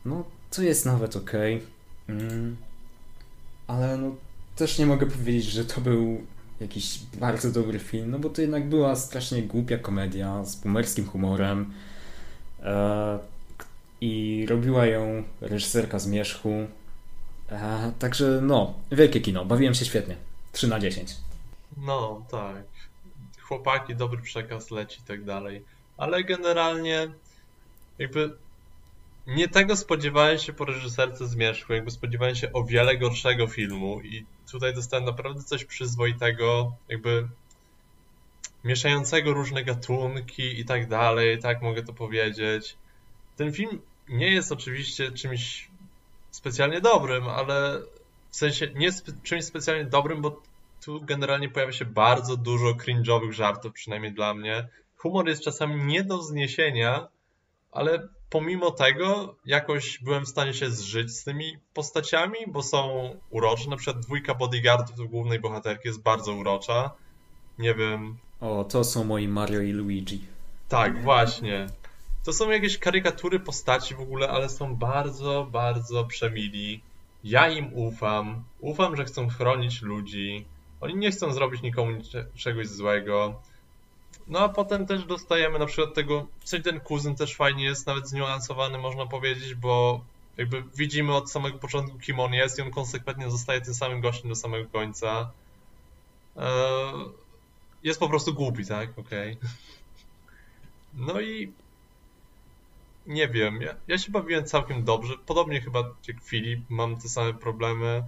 [0.05, 1.33] no to jest nawet ok.
[2.09, 2.57] Mm,
[3.67, 4.15] ale no
[4.57, 6.27] też nie mogę powiedzieć, że to był
[6.61, 11.73] jakiś bardzo dobry film, no bo to jednak była strasznie głupia komedia z boomerskim humorem.
[12.63, 13.19] E,
[14.01, 16.67] I robiła ją reżyserka Zmierzchu,
[17.51, 20.17] E, także no, wielkie kino, bawiłem się świetnie.
[20.53, 21.17] 3 na 10.
[21.77, 22.65] No, tak.
[23.41, 25.65] Chłopaki, dobry przekaz leci i tak dalej.
[25.97, 27.09] Ale generalnie
[27.99, 28.37] jakby
[29.27, 34.25] nie tego spodziewałem się po reżyserce Zmierzchu, jakby spodziewałem się o wiele gorszego filmu i
[34.51, 37.29] tutaj dostałem naprawdę coś przyzwoitego, jakby
[38.65, 42.77] mieszającego różne gatunki i tak dalej, tak mogę to powiedzieć.
[43.37, 45.69] Ten film nie jest oczywiście czymś
[46.31, 47.83] specjalnie dobrym, ale
[48.31, 50.43] w sensie nie spe czymś specjalnie dobrym, bo
[50.85, 54.69] tu generalnie pojawia się bardzo dużo cringe'owych żartów, przynajmniej dla mnie.
[54.97, 57.09] Humor jest czasami nie do zniesienia,
[57.73, 63.71] ale pomimo tego jakoś byłem w stanie się zżyć z tymi postaciami, bo są urocze.
[63.71, 66.91] Na przykład dwójka bodyguardów głównej bohaterki jest bardzo urocza.
[67.59, 68.17] Nie wiem.
[68.41, 70.25] O, to są moi Mario i Luigi.
[70.69, 71.67] Tak, właśnie.
[72.25, 76.81] To są jakieś karykatury postaci w ogóle, ale są bardzo, bardzo przemili.
[77.25, 78.45] Ja im ufam.
[78.61, 80.45] Ufam, że chcą chronić ludzi.
[80.81, 81.93] Oni nie chcą zrobić nikomu
[82.35, 83.41] czegoś złego.
[84.27, 87.87] No a potem też dostajemy na przykład tego, w sensie ten kuzyn też fajnie jest,
[87.87, 90.05] nawet zniuansowany można powiedzieć, bo
[90.37, 94.29] jakby widzimy od samego początku kim on jest i on konsekwentnie zostaje tym samym gościem
[94.29, 95.31] do samego końca.
[96.37, 97.09] Eee,
[97.83, 98.99] jest po prostu głupi, tak?
[98.99, 99.33] Okej.
[99.33, 99.51] Okay.
[100.95, 101.53] No i
[103.07, 105.15] nie wiem, ja, ja się bawiłem całkiem dobrze.
[105.27, 108.05] Podobnie chyba jak Filip, mam te same problemy.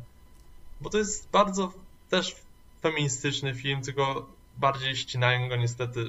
[0.81, 1.73] Bo to jest bardzo
[2.11, 2.37] też
[2.83, 6.04] feministyczny film, tylko bardziej ścinają go niestety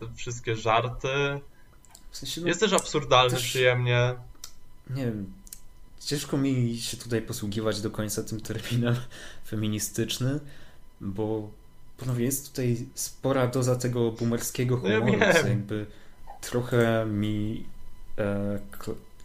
[0.00, 1.40] te wszystkie żarty.
[2.10, 4.14] W sensie, no, jest też absurdalny też, przyjemnie.
[4.90, 5.32] Nie wiem,
[6.00, 8.96] ciężko mi się tutaj posługiwać do końca tym terminem
[9.50, 10.40] feministyczny,
[11.00, 11.50] bo
[11.96, 15.86] ponownie jest tutaj spora doza tego boomerskiego humoru, no ja co jakby
[16.40, 17.66] trochę mi
[18.18, 18.58] e,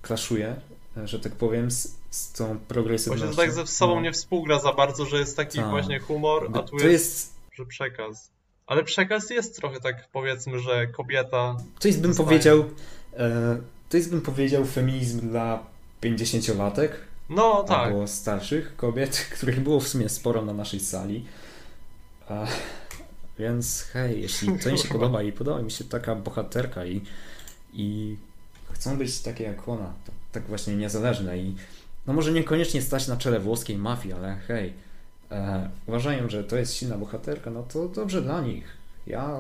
[0.02, 0.56] klaszuje,
[0.98, 3.26] e, że tak powiem, z, z tą progresywnością.
[3.26, 4.02] Właśnie to tak ze sobą no.
[4.02, 5.70] nie współgra za bardzo, że jest taki Ta.
[5.70, 8.33] właśnie humor, a tu jest, jest, że przekaz.
[8.68, 11.58] Ale przekaz jest trochę tak, powiedzmy, że kobieta...
[11.80, 12.28] To jest, bym zostaje...
[12.28, 12.66] powiedział,
[13.18, 13.58] e,
[13.90, 15.64] to jest, bym powiedział, feminizm dla
[16.02, 16.90] 50-latek.
[17.30, 17.78] No, tak.
[17.78, 21.26] Albo starszych kobiet, których było w sumie sporo na naszej sali.
[22.30, 22.48] E,
[23.40, 27.02] więc hej, jeśli to mi się podoba i podoba mi się taka bohaterka i,
[27.74, 28.18] i
[28.72, 29.94] chcą być takie jak ona,
[30.32, 31.56] tak właśnie niezależne i
[32.08, 34.74] no może niekoniecznie stać na czele włoskiej mafii, ale hej,
[35.34, 38.78] e, uważają, że to jest silna bohaterka, no to dobrze dla nich.
[39.08, 39.40] Ja,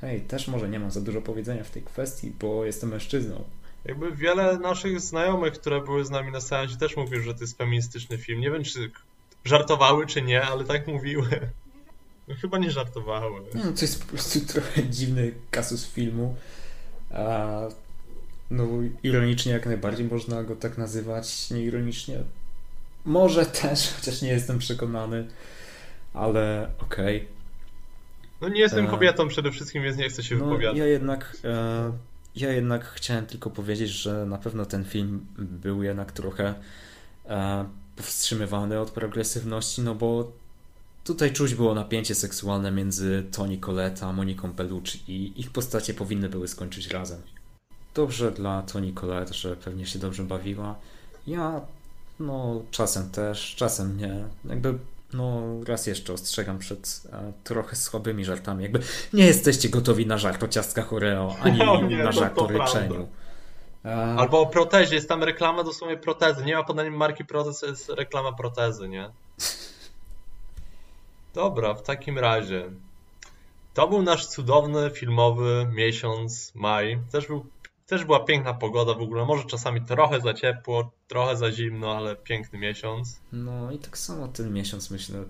[0.00, 3.44] hej, też może nie mam za dużo powiedzenia w tej kwestii, bo jestem mężczyzną.
[3.84, 7.58] Jakby wiele naszych znajomych, które były z nami na seansie też mówiły, że to jest
[7.58, 8.40] feministyczny film.
[8.40, 8.90] Nie wiem, czy
[9.44, 11.28] żartowały, czy nie, ale tak mówiły.
[12.28, 13.40] No, chyba nie żartowały.
[13.54, 16.36] No, to jest po prostu trochę dziwny kasus filmu.
[17.10, 17.60] A
[18.50, 18.68] no,
[19.02, 22.22] ironicznie jak najbardziej można go tak nazywać, nieironicznie.
[23.06, 25.26] Może też, chociaż nie jestem przekonany,
[26.14, 27.16] ale okej.
[27.16, 27.28] Okay.
[28.40, 30.78] No nie jestem e, kobietą przede wszystkim, więc nie chcę się no, wypowiadać.
[30.78, 31.92] Ja jednak, e,
[32.36, 36.54] ja jednak chciałem tylko powiedzieć, że na pewno ten film był jednak trochę
[37.28, 40.32] e, powstrzymywany od progresywności, no bo
[41.06, 46.28] Tutaj czuć było napięcie seksualne między Toni Colette a Moniką Bellucci i ich postacie powinny
[46.28, 47.22] były skończyć razem.
[47.94, 50.74] Dobrze dla Toni Colette, że pewnie się dobrze bawiła.
[51.26, 51.60] Ja,
[52.20, 54.24] no, czasem też, czasem nie.
[54.44, 54.78] Jakby,
[55.12, 58.62] no, raz jeszcze ostrzegam przed e, trochę słabymi żartami.
[58.62, 58.80] Jakby
[59.12, 62.46] nie jesteście gotowi na żart o ciastkach Oreo, ani No nie, na no żart o
[62.46, 63.08] ryczeniu.
[63.84, 66.44] E, Albo o protezie, jest tam reklama dosłownie protezy.
[66.44, 69.10] Nie ma podaniem marki protez, to jest reklama protezy, nie?
[71.34, 72.70] Dobra, w takim razie.
[73.74, 76.98] To był nasz cudowny filmowy miesiąc maj.
[77.12, 77.46] Też, był,
[77.86, 79.24] też była piękna pogoda w ogóle.
[79.24, 83.20] Może czasami trochę za ciepło, trochę za zimno, ale piękny miesiąc.
[83.32, 85.24] No i tak samo ten miesiąc myślę.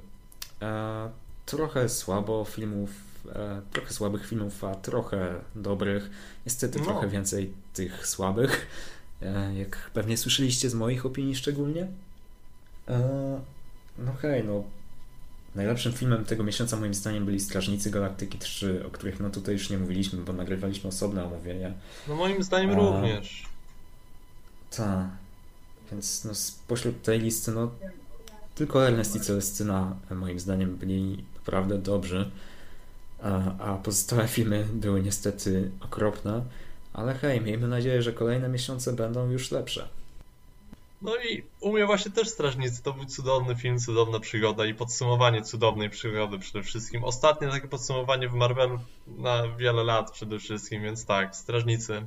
[0.63, 1.11] E,
[1.47, 2.91] trochę słabo filmów,
[3.35, 6.11] e, trochę słabych filmów, a trochę dobrych.
[6.47, 6.85] Niestety No.
[6.85, 8.67] trochę więcej tych słabych,
[9.23, 11.87] e, jak pewnie słyszeliście z moich opinii szczególnie.
[12.89, 13.41] E,
[13.99, 14.63] no hej, no.
[15.57, 19.71] Najlepszym filmem tego miesiąca moim zdaniem byli Strażnicy Galaktyki 3, o których no tutaj już
[19.71, 21.73] nie mówiliśmy, bo nagrywaliśmy osobne omówienie.
[22.09, 22.75] No moim zdaniem A.
[22.75, 23.47] również.
[24.77, 25.09] Tak.
[25.93, 27.71] Więc no, spośród tej listy, no
[28.55, 32.31] tylko Ernest i Celestyna e, moim zdaniem byli naprawdę dobrzy,
[33.23, 36.43] a, a pozostałe filmy były niestety okropne,
[36.93, 39.89] ale hej, miejmy nadzieję, że kolejne miesiące będą już lepsze.
[41.03, 45.43] No i u mnie właśnie też Strażnicy to był cudowny film, cudowna przygoda i podsumowanie
[45.43, 47.05] cudownej przygody przede wszystkim.
[47.05, 52.07] Ostatnie takie podsumowanie w Marvelu na wiele lat przede wszystkim, więc tak, Strażnicy,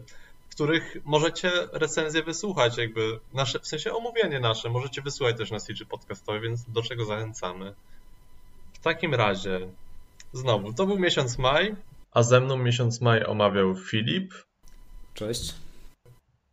[0.51, 5.85] których możecie recenzję wysłuchać, jakby nasze, w sensie omówienie nasze, możecie wysłuchać też na Stitchy
[5.85, 7.73] podcastowej, więc do czego zachęcamy.
[8.73, 9.69] W takim razie,
[10.33, 11.75] znowu, to był miesiąc maj,
[12.11, 14.33] a ze mną miesiąc maj omawiał Filip,
[15.13, 15.55] Cześć.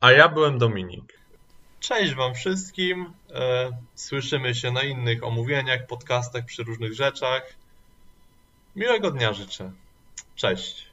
[0.01, 1.18] a ja byłem Dominik.
[1.81, 3.12] Cześć Wam wszystkim.
[3.35, 7.55] E, Słyszymy się na innych omówieniach, podcastach przy różnych rzeczach.
[8.77, 9.72] Miłego dnia życzę.
[10.37, 10.86] Cześć.